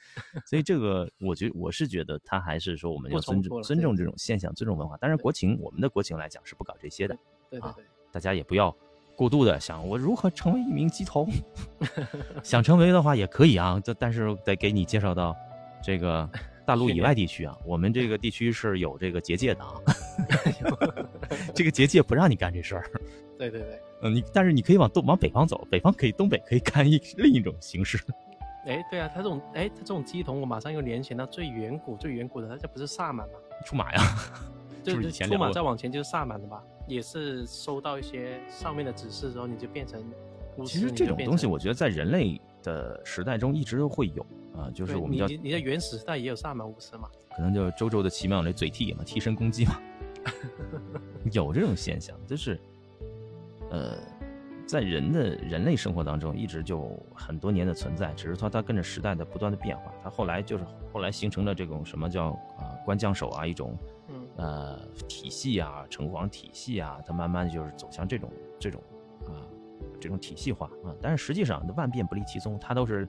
[0.48, 4.98] 所以这个我觉我是觉得他还是说我们要尊重尊重这种现象，尊重文化。
[5.02, 7.16] 但是国情我们的国情来讲是不搞这些的，
[7.52, 8.74] 对对对，大家也不要
[9.16, 11.28] 过度的想我如何成为一名鸡头，
[12.42, 15.36] 想成为的话也可以啊，这但是得给你介绍到
[15.84, 16.30] 这个。
[16.68, 19.76] 大陆以外地区啊，我们这个地区是有这个结界的啊，
[21.56, 22.92] 这个结界不让你干这事儿。
[23.40, 27.98] 对对对，嗯，你但是你可以往东往北方走，北方可以东北可以干一 另一种形式。
[28.66, 33.36] 哎，对啊，他这种哎，他这种鸡同，我马上又联想到最远古最远古的，他这不是萨满吗？
[33.66, 34.02] 出马呀，
[34.84, 36.62] 就是出马再往前就是萨满的吧？
[36.86, 40.04] 也是收到一些上面的指示之后，你就变成。
[40.66, 47.10] 其实这种东西，我觉得在人类的时代中一直都会有啊，就是我们叫你在原始时代也有萨满巫师嘛？
[47.36, 49.80] 可能就周周的奇妙那嘴替嘛，替身攻击嘛，
[51.32, 52.60] 有这种现象，就是
[53.70, 53.96] 呃，
[54.66, 63.78] 在人的人类生活当中一直就很多年的存在，只是说它跟着时代的不断的变化，它后来就是后来形成了这种什么叫啊官将手啊一种
[64.38, 68.97] 呃体系啊城隍体系啊，它慢慢就是走向这种这种啊。
[70.00, 73.08] 这种体系化啊，但是实际上万变不离其宗，它都是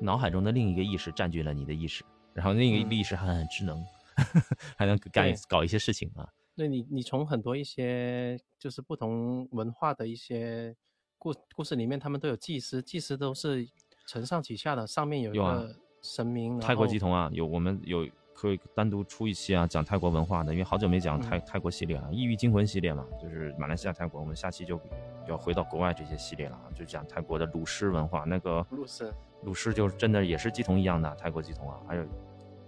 [0.00, 3.84] 脑海中的另一个意识占据了你的意识，然后另一个意识还很智能，
[4.76, 6.28] 还能干搞一些事情啊。
[6.54, 10.74] 那你，你从很多一些就是不同文化的一些
[11.18, 13.66] 故故事里面，他们都有祭司，祭司都是
[14.06, 16.58] 承上启下的，上面有一个神明。
[16.60, 18.08] 泰国祭童啊，有我们有。
[18.34, 24.78] 可以单独出一期啊，讲泰国文化的，因为好久没讲泰泰国系列了，《异域惊魂》系列嘛，就是马来西亚、泰国，我们下期就
[25.28, 28.24] 要回到国外这些系列了啊，就讲泰国的鲁师文化。
[28.26, 32.06] 那个鲁师，鲁师就是真的也是鸡童一样的泰国鸡童啊，还有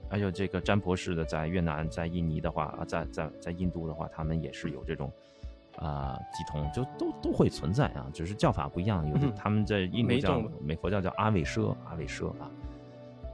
[0.08, 5.12] 还有这个占婆式的，在越南、在印尼的话啊，在在在印度的话，他们也是有这种
[5.78, 12.48] 啊鸡童，就都都会存在啊，只是叫法不一样，有的他们在印度叫美佛教叫阿韦奢，阿韦奢啊。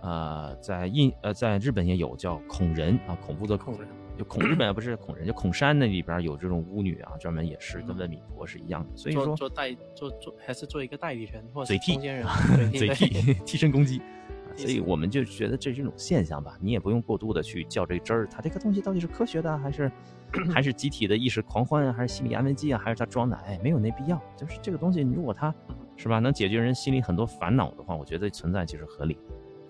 [0.03, 3.89] 呃，在印呃，在日本也有叫孔人啊，恐怖的孔人，
[4.19, 8.97] 就孔日本不是孔人，就孔山那里边有这种巫女啊，专门也是跟问米婆是一样的。
[8.97, 12.27] 所以说做代做做还是做一个代理人或嘴替中间人，
[12.75, 14.03] 嘴替替身攻击。
[14.55, 19.91] 所以我们就觉得这是一种现象吧，你也不用过度的去较这真儿，它这个东西到底是科学的还是
[20.53, 23.37] 还是集体的意识狂欢啊，还是心理安慰剂啊，还是他装的？
[23.47, 24.21] 哎，没有那必要。
[24.37, 25.55] 就是这个东西，如果它
[25.97, 29.17] 是吧，能解决人心里很多烦恼的话，我觉得存在其实合理。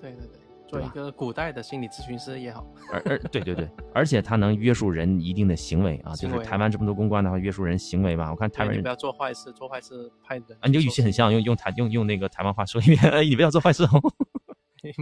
[0.03, 8.31] 对对对，做一个古代的心理咨询师也好， 而而对对对，而且他能约束人一定的行为啊，就是台湾这么多公关的话，约束人行为吧。
[8.31, 10.47] 我看台湾人不要做坏事，做坏事派人。
[10.61, 13.89] 啊，你这语气很像，用用台用用那个台湾话说一遍， 哎，你不要做坏事哦。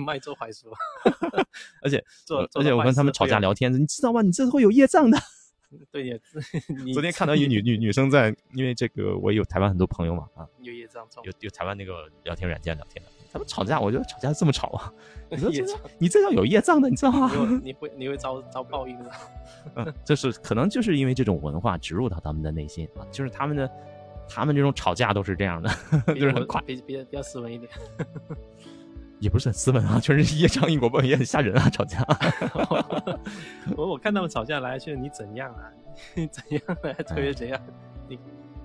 [0.05, 0.66] 卖做坏事，
[1.82, 4.20] 而且做，而且我跟他们吵架聊天，你知道吗？
[4.20, 5.16] 你这是会有业障的。
[5.90, 6.20] 对也
[6.92, 13.11] 昨天看到一女女女生在，因为这个我有台湾很多朋友嘛啊，有业障，有有台湾那个聊天软件聊天的。
[13.33, 14.93] 他们吵架，我觉得吵架这么吵啊！
[15.31, 15.64] 你说这
[15.99, 17.31] 你这叫有业障的，你知道吗？
[17.62, 19.11] 你会你会遭遭报应的。
[19.76, 23.70] 嗯，就是可能就是因为这种文化植入到他们的内心啊，就是他们的
[24.28, 25.70] 他们这种吵架都是这样的，
[26.09, 27.70] 就是很快，比比比较斯文一点。
[29.20, 32.05] 也不是很斯文啊，就是业障因果报也很吓人啊，吵架。
[33.76, 35.70] 我我看他们吵架来去，你怎样啊？
[36.14, 37.61] 你怎样来推怎样？
[38.09, 38.18] 你。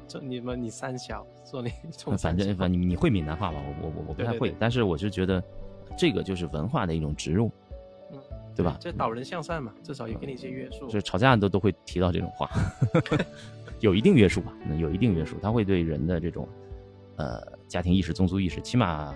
[0.07, 1.71] 说你们你三小说你，
[2.17, 3.57] 反正反正你你会闽南话吧？
[3.81, 5.43] 我我我我不太会，但是我就觉得
[5.97, 7.51] 这个就是文化的一种植入，
[8.11, 8.19] 嗯，
[8.55, 8.77] 对吧？
[8.79, 10.85] 这导人向善嘛，至少也给你一些约束。
[10.87, 12.49] 就是吵架都都会提到这种话，
[13.81, 14.53] 有一定约束吧？
[14.77, 16.47] 有一定约束，他会对人的这种
[17.17, 19.13] 呃家庭意识、宗族意识，起码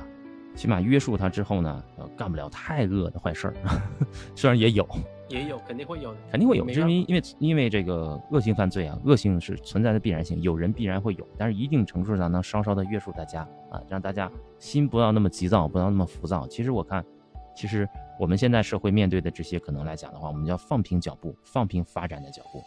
[0.60, 3.53] 起码约束他之后呢，呃，干不了太恶的坏事儿，
[4.36, 4.86] 虽然也有。
[5.30, 16.45] 也有，肯定会有的，肯定会有，因为因为因为这个恶性犯罪啊，恶性是存在的必然性，有人必然会有，但是一定程度上能稍稍的约束大家啊，让大家心不要那么急躁，不要那么浮躁。
[16.47, 17.05] 其实我看，
[17.55, 17.88] 其实
[18.20, 22.62] 我们现在社会面对的这些可能来讲的话，我们要放平脚步，放平发展的脚步，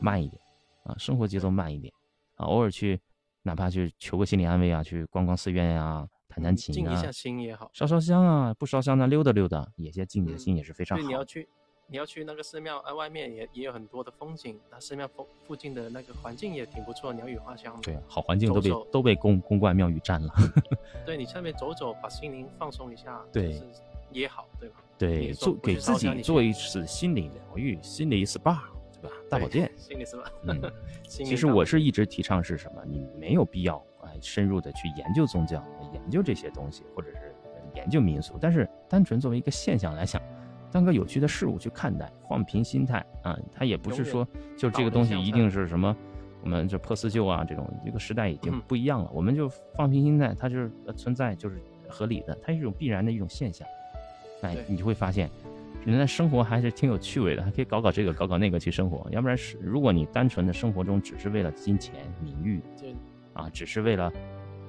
[0.00, 0.40] 慢一点
[0.84, 1.92] 啊，生活节奏慢一点
[2.36, 2.98] 啊，偶尔去
[3.42, 6.06] 哪怕去求个心理安慰啊，去逛逛寺院呀，
[6.42, 11.04] 弹弹琴啊，静一下心也好，烧烧香啊，不烧香呢溜达溜达，也先静你的心也是非常好。
[11.06, 11.48] 你要去。
[11.92, 17.82] 你要去那个寺庙，呃，外面也也有很多的风景，那寺庙附附近的那个环境也挺不错，鸟语花香的。
[17.82, 20.32] 对，好环境都被都被公公观庙宇占了。
[21.04, 23.60] 对你下面走走，把心灵放松一下，对，
[24.12, 24.76] 也好，对吧？
[24.96, 28.56] 对，做给自己做一次心理疗愈，心理 SPA，
[29.02, 29.16] 对吧？
[29.28, 30.30] 大保健，心理 是吧？
[30.44, 30.62] 嗯，
[31.08, 32.84] 其实我是一直提倡是什么？
[32.86, 35.60] 你没有必要哎深入的去研究宗教，
[35.92, 37.34] 研究这些东西，或者是
[37.74, 40.20] 研究民俗，但是单纯作为一个现象来想，
[40.70, 44.26] 当个有趣的事物去看待，放平心态啊，它也不是说
[44.56, 45.96] 就这个东西一定是什么。
[46.42, 49.10] 我们这破四旧啊，这种这个时代已经不一样了。
[49.12, 53.68] 我们就放平心态，它就是存在，就是合理的，它是一种必然的一种现象。
[54.40, 55.30] 哎，你就会发现，
[55.84, 59.06] 人的生活还是挺有趣味的，还可以搞搞这个，搞搞那个去生活。
[59.10, 62.62] 要不然，是如果你单纯的生活中只是为了金钱、名誉，
[63.34, 64.10] 啊，只是为了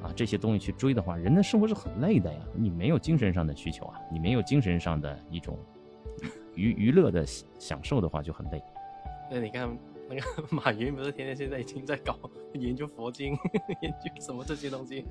[0.02, 2.39] 啊这些东西去追的话，人的生活是很累的呀。
[2.56, 5.58] 你没有精神上的需求啊，你没有精神上的一种
[6.56, 8.62] 娱娱乐的享受的话，就很累。
[9.30, 9.78] 那你看。
[10.14, 12.20] 那个马云不是天天现在已经在搞
[12.56, 13.34] 研究佛经，
[13.82, 15.06] 研究什么这些东西，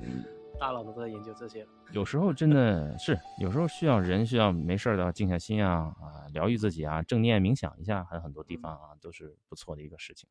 [0.59, 1.67] 大佬都在研究这些。
[1.93, 10.29] 有时候真的是，有时候需要人需要没事的静下心啊啊，疗愈自己啊，正念冥想一下，还有很多地方啊都是不错的一个事情。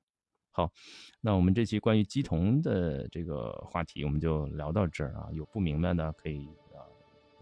[0.52, 0.72] 好，
[1.22, 6.84] 那我们这期关于鸡同的这个话题我们就聊到这儿啊，有不明白的可以啊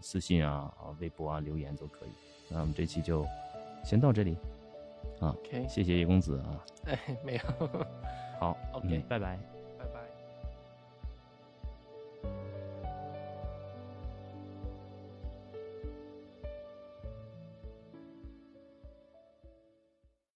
[0.00, 2.10] 私信啊啊微博啊留言都可以。
[2.48, 3.26] 那我们这期就
[3.84, 4.36] 先到这里。
[5.20, 5.34] 啊，
[5.68, 6.64] 谢谢叶公子啊！
[6.84, 7.40] 哎，没有，
[8.38, 9.57] 好，OK，拜拜。